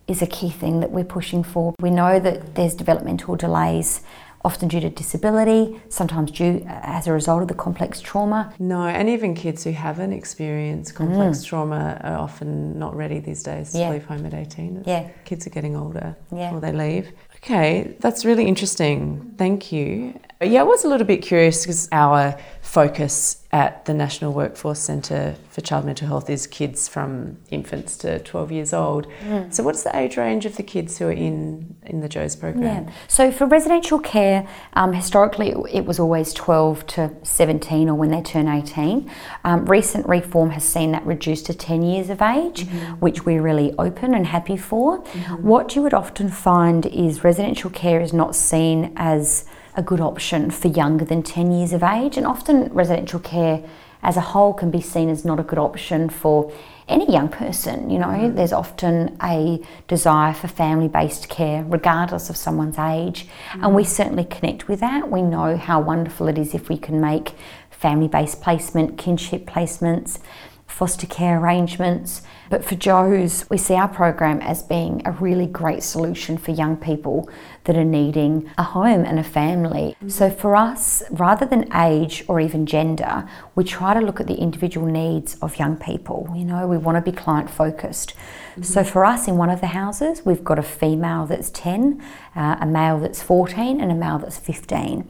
is 0.10 0.22
a 0.22 0.28
key 0.28 0.50
thing 0.50 0.80
that 0.80 0.92
we're 0.92 1.04
pushing 1.04 1.44
for. 1.44 1.76
We 1.80 1.92
know 1.92 2.20
that 2.20 2.56
there's 2.56 2.74
developmental 2.74 3.36
delays 3.36 4.02
often 4.46 4.70
due 4.70 4.80
to 4.80 4.90
disability, 4.90 5.80
sometimes 5.90 6.32
due 6.32 6.66
uh, 6.66 6.80
as 6.84 7.08
a 7.08 7.14
result 7.14 7.42
of 7.42 7.48
the 7.50 7.54
complex 7.54 8.00
trauma. 8.00 8.54
No, 8.58 8.84
and 8.84 9.10
even 9.10 9.36
kids 9.36 9.64
who 9.64 9.72
haven't 9.72 10.14
experienced 10.14 10.96
complex 10.96 11.40
mm. 11.40 11.48
trauma 11.48 12.00
are 12.04 12.18
often 12.18 12.80
not 12.80 12.96
ready 12.96 13.20
these 13.20 13.44
days 13.44 13.74
to 13.74 13.80
yeah. 13.80 13.90
leave 13.90 14.06
home 14.06 14.26
at 14.26 14.34
18. 14.34 14.84
yeah. 14.86 15.10
Kids 15.26 15.46
are 15.46 15.50
getting 15.50 15.76
older 15.76 16.16
yeah. 16.32 16.48
before 16.48 16.62
they 16.62 16.72
leave. 16.72 17.12
Okay, 17.38 17.96
that's 18.00 18.26
really 18.26 18.46
interesting. 18.46 19.34
Thank 19.38 19.72
you. 19.72 20.20
Yeah, 20.42 20.62
I 20.62 20.64
was 20.64 20.86
a 20.86 20.88
little 20.88 21.08
bit 21.08 21.22
curious 21.22 21.64
because 21.64 21.90
our 21.92 22.38
focus 22.70 23.44
at 23.52 23.84
the 23.86 23.94
National 23.96 24.32
Workforce 24.32 24.78
Centre 24.78 25.36
for 25.50 25.62
Child 25.62 25.86
Mental 25.86 26.08
Health 26.08 26.30
is 26.30 26.46
kids 26.46 26.88
from 26.88 27.38
infants 27.50 27.98
to 27.98 28.20
12 28.20 28.52
years 28.52 28.74
old. 28.74 29.08
Mm. 29.26 29.52
So, 29.52 29.64
what's 29.64 29.82
the 29.82 29.96
age 29.98 30.18
range 30.18 30.46
of 30.46 30.56
the 30.56 30.62
kids 30.62 31.00
who 31.00 31.08
are 31.08 31.12
in, 31.12 31.76
in 31.88 32.02
the 32.02 32.08
Joe's 32.08 32.36
program? 32.36 32.86
Yeah. 32.86 32.94
So, 33.08 33.32
for 33.32 33.48
residential 33.48 33.98
care, 33.98 34.48
um, 34.74 34.94
historically 34.94 35.56
it 35.72 35.86
was 35.86 36.00
always 36.00 36.32
12 36.34 36.86
to 36.88 37.12
17 37.24 37.90
or 37.90 37.96
when 37.96 38.12
they 38.12 38.22
turn 38.22 38.48
18. 38.48 39.10
Um, 39.44 39.66
recent 39.66 40.08
reform 40.08 40.52
has 40.52 40.64
seen 40.64 40.92
that 40.92 41.04
reduced 41.08 41.48
to 41.48 41.56
10 41.56 41.82
years 41.82 42.12
of 42.12 42.22
age, 42.22 42.68
mm-hmm. 42.68 42.94
which 43.00 43.26
we're 43.26 43.42
really 43.42 43.74
open 43.80 44.14
and 44.14 44.28
happy 44.28 44.58
for. 44.58 45.02
Mm-hmm. 45.02 45.48
What 45.48 45.76
you 45.76 45.82
would 45.82 45.96
often 45.96 46.30
find 46.30 46.86
is 46.86 47.24
residential 47.24 47.72
care 47.72 48.00
is 48.00 48.14
not 48.14 48.36
seen 48.36 48.94
as 48.96 49.46
a 49.80 49.82
good 49.82 50.02
option 50.02 50.52
for 50.52 50.68
younger 50.68 51.06
than 51.06 51.24
10 51.24 51.52
years 51.52 51.74
of 51.74 51.82
age, 51.82 52.18
and 52.18 52.28
often 52.28 52.66
residential 52.74 53.20
care 53.20 53.64
as 54.04 54.18
a 54.18 54.22
whole 54.22 54.54
can 54.54 54.70
be 54.70 54.82
seen 54.82 55.10
as 55.10 55.26
not 55.26 55.40
a 55.40 55.44
good 55.44 55.58
option 55.58 56.10
for 56.10 56.52
any 56.88 57.12
young 57.12 57.30
person. 57.30 57.90
You 57.90 58.00
know, 58.00 58.08
mm. 58.08 58.36
there's 58.36 58.52
often 58.52 59.18
a 59.24 59.64
desire 59.88 60.34
for 60.34 60.48
family 60.48 60.90
based 60.90 61.30
care, 61.30 61.64
regardless 61.64 62.30
of 62.30 62.36
someone's 62.36 62.78
age, 62.78 63.28
mm. 63.52 63.64
and 63.64 63.74
we 63.74 63.84
certainly 63.86 64.26
connect 64.26 64.68
with 64.68 64.82
that. 64.82 65.10
We 65.10 65.22
know 65.22 65.56
how 65.56 65.80
wonderful 65.80 66.28
it 66.28 66.38
is 66.38 66.54
if 66.54 66.68
we 66.70 66.78
can 66.78 67.00
make 67.00 67.32
family 67.72 68.10
based 68.10 68.42
placement, 68.42 68.98
kinship 68.98 69.46
placements, 69.46 70.20
foster 70.70 71.08
care 71.08 71.40
arrangements. 71.40 72.22
But 72.50 72.64
for 72.64 72.76
Joe's, 72.76 73.48
we 73.50 73.58
see 73.58 73.76
our 73.76 73.88
program 73.88 74.42
as 74.42 74.64
being 74.64 75.02
a 75.06 75.12
really 75.12 75.46
great 75.46 75.84
solution 75.84 76.38
for 76.38 76.52
young 76.52 76.78
people 76.78 77.30
that 77.66 77.76
are 77.76 77.84
needing 77.84 78.50
a 78.58 78.64
home 78.64 79.06
and 79.06 79.20
a 79.20 79.24
family. 79.24 79.96
Mm-hmm. 79.98 80.10
So 80.10 80.30
for 80.30 80.56
us, 80.56 81.04
rather 81.12 81.46
than 81.46 81.72
age 81.76 82.24
or 82.28 82.40
even 82.40 82.66
gender, 82.66 83.30
we 83.56 83.64
try 83.64 83.94
to 83.94 84.00
look 84.00 84.20
at 84.20 84.28
the 84.28 84.36
individual 84.36 84.88
needs 84.88 85.36
of 85.42 85.58
young 85.58 85.78
people. 85.78 86.32
You 86.36 86.46
know, 86.46 86.68
we 86.68 86.78
want 86.78 87.04
to 87.04 87.12
be 87.12 87.16
client 87.16 87.50
focused. 87.50 88.16
Mm-hmm. 88.16 88.64
So 88.64 88.84
for 88.84 89.06
us, 89.06 89.28
in 89.28 89.38
one 89.38 89.50
of 89.50 89.62
the 89.62 89.68
houses, 89.68 90.26
we've 90.26 90.44
got 90.44 90.58
a 90.58 90.64
female 90.64 91.26
that's 91.26 91.50
10, 91.52 92.02
uh, 92.36 92.58
a 92.60 92.66
male 92.66 93.00
that's 93.00 93.22
14, 93.22 93.80
and 93.80 93.92
a 93.92 93.96
male 93.96 94.18
that's 94.18 94.38
15. 94.38 95.08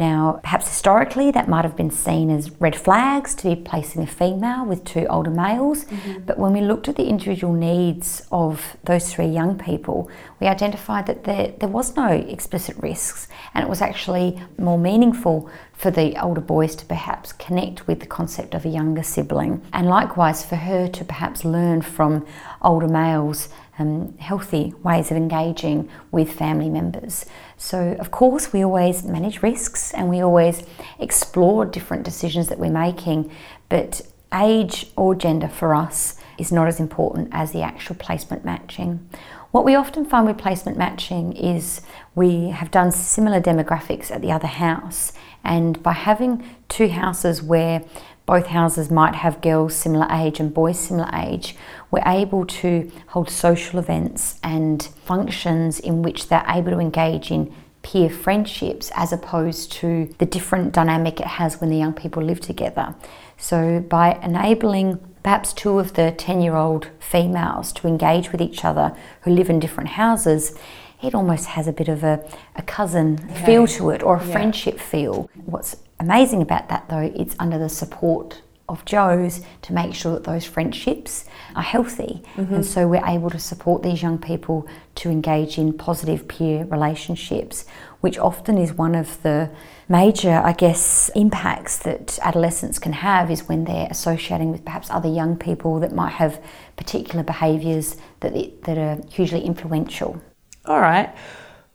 Now, 0.00 0.40
perhaps 0.42 0.66
historically, 0.66 1.30
that 1.32 1.46
might 1.46 1.66
have 1.66 1.76
been 1.76 1.90
seen 1.90 2.30
as 2.30 2.50
red 2.58 2.74
flags 2.74 3.34
to 3.34 3.50
be 3.50 3.54
placing 3.54 4.02
a 4.02 4.06
female 4.06 4.64
with 4.64 4.82
two 4.82 5.04
older 5.08 5.30
males. 5.30 5.84
Mm-hmm. 5.84 6.20
But 6.24 6.38
when 6.38 6.54
we 6.54 6.62
looked 6.62 6.88
at 6.88 6.96
the 6.96 7.04
individual 7.04 7.52
needs 7.52 8.26
of 8.32 8.78
those 8.82 9.12
three 9.12 9.26
young 9.26 9.58
people, 9.58 10.10
we 10.40 10.46
identified 10.46 11.04
that 11.04 11.24
there, 11.24 11.52
there 11.58 11.68
was 11.68 11.96
no 11.96 12.06
explicit 12.06 12.78
risks, 12.78 13.28
and 13.52 13.62
it 13.62 13.68
was 13.68 13.82
actually 13.82 14.40
more 14.56 14.78
meaningful 14.78 15.50
for 15.74 15.90
the 15.90 16.18
older 16.18 16.40
boys 16.40 16.74
to 16.76 16.86
perhaps 16.86 17.34
connect 17.34 17.86
with 17.86 18.00
the 18.00 18.06
concept 18.06 18.54
of 18.54 18.64
a 18.64 18.70
younger 18.70 19.02
sibling, 19.02 19.60
and 19.70 19.86
likewise 19.86 20.42
for 20.42 20.56
her 20.56 20.88
to 20.88 21.04
perhaps 21.04 21.44
learn 21.44 21.82
from 21.82 22.26
older 22.62 22.88
males 22.88 23.50
um, 23.80 24.16
healthy 24.18 24.74
ways 24.82 25.10
of 25.10 25.16
engaging 25.16 25.88
with 26.10 26.30
family 26.32 26.68
members. 26.68 27.26
So, 27.56 27.96
of 27.98 28.10
course, 28.10 28.52
we 28.52 28.62
always 28.64 29.04
manage 29.04 29.42
risks 29.42 29.92
and 29.94 30.08
we 30.08 30.20
always 30.20 30.62
explore 30.98 31.64
different 31.64 32.04
decisions 32.04 32.48
that 32.48 32.58
we're 32.58 32.70
making, 32.70 33.30
but 33.68 34.02
age 34.32 34.86
or 34.96 35.14
gender 35.14 35.48
for 35.48 35.74
us 35.74 36.16
is 36.38 36.52
not 36.52 36.68
as 36.68 36.78
important 36.78 37.28
as 37.32 37.52
the 37.52 37.62
actual 37.62 37.96
placement 37.96 38.44
matching. 38.44 39.08
What 39.50 39.64
we 39.64 39.74
often 39.74 40.04
find 40.04 40.26
with 40.26 40.38
placement 40.38 40.78
matching 40.78 41.32
is 41.32 41.80
we 42.14 42.50
have 42.50 42.70
done 42.70 42.92
similar 42.92 43.40
demographics 43.40 44.10
at 44.10 44.20
the 44.20 44.30
other 44.30 44.46
house, 44.46 45.12
and 45.42 45.82
by 45.82 45.92
having 45.92 46.44
two 46.68 46.88
houses 46.88 47.42
where 47.42 47.82
both 48.30 48.46
houses 48.46 48.92
might 48.92 49.16
have 49.16 49.40
girls 49.40 49.74
similar 49.74 50.06
age 50.08 50.38
and 50.38 50.54
boys 50.54 50.78
similar 50.78 51.10
age, 51.12 51.56
we're 51.90 52.00
able 52.06 52.46
to 52.46 52.88
hold 53.08 53.28
social 53.28 53.80
events 53.80 54.38
and 54.44 54.84
functions 55.04 55.80
in 55.80 56.02
which 56.02 56.28
they're 56.28 56.44
able 56.46 56.70
to 56.70 56.78
engage 56.78 57.32
in 57.32 57.52
peer 57.82 58.08
friendships 58.08 58.92
as 58.94 59.12
opposed 59.12 59.72
to 59.72 60.14
the 60.18 60.26
different 60.26 60.72
dynamic 60.72 61.18
it 61.18 61.26
has 61.26 61.60
when 61.60 61.70
the 61.70 61.76
young 61.76 61.92
people 61.92 62.22
live 62.22 62.40
together. 62.40 62.94
So, 63.36 63.80
by 63.80 64.14
enabling 64.22 65.00
perhaps 65.24 65.52
two 65.52 65.80
of 65.80 65.94
the 65.94 66.12
10 66.12 66.40
year 66.40 66.54
old 66.54 66.86
females 67.00 67.72
to 67.72 67.88
engage 67.88 68.30
with 68.30 68.40
each 68.40 68.64
other 68.64 68.96
who 69.22 69.32
live 69.32 69.50
in 69.50 69.58
different 69.58 69.90
houses, 69.90 70.56
it 71.02 71.16
almost 71.16 71.46
has 71.46 71.66
a 71.66 71.72
bit 71.72 71.88
of 71.88 72.04
a, 72.04 72.24
a 72.54 72.62
cousin 72.62 73.18
okay. 73.24 73.44
feel 73.46 73.66
to 73.66 73.90
it 73.90 74.04
or 74.04 74.18
a 74.18 74.24
yeah. 74.24 74.30
friendship 74.30 74.78
feel. 74.78 75.28
What's 75.46 75.74
amazing 76.00 76.42
about 76.42 76.68
that 76.68 76.88
though, 76.88 77.12
it's 77.14 77.36
under 77.38 77.58
the 77.58 77.68
support 77.68 78.42
of 78.70 78.84
Joe's 78.84 79.42
to 79.62 79.72
make 79.72 79.94
sure 79.94 80.14
that 80.14 80.24
those 80.24 80.44
friendships 80.46 81.24
are 81.56 81.62
healthy. 81.62 82.22
Mm-hmm. 82.36 82.54
And 82.54 82.64
so 82.64 82.86
we're 82.86 83.04
able 83.04 83.28
to 83.30 83.38
support 83.38 83.82
these 83.82 84.00
young 84.00 84.16
people 84.16 84.66
to 84.96 85.10
engage 85.10 85.58
in 85.58 85.72
positive 85.72 86.28
peer 86.28 86.64
relationships, 86.64 87.66
which 88.00 88.16
often 88.16 88.56
is 88.56 88.72
one 88.72 88.94
of 88.94 89.20
the 89.22 89.50
major, 89.88 90.40
I 90.44 90.52
guess, 90.52 91.10
impacts 91.16 91.78
that 91.78 92.18
adolescents 92.22 92.78
can 92.78 92.92
have 92.92 93.30
is 93.30 93.48
when 93.48 93.64
they're 93.64 93.88
associating 93.90 94.52
with 94.52 94.64
perhaps 94.64 94.88
other 94.88 95.08
young 95.08 95.36
people 95.36 95.80
that 95.80 95.92
might 95.92 96.12
have 96.12 96.40
particular 96.76 97.24
behaviours 97.24 97.96
that, 98.20 98.62
that 98.62 98.78
are 98.78 99.00
hugely 99.10 99.40
influential. 99.40 100.22
All 100.64 100.80
right. 100.80 101.12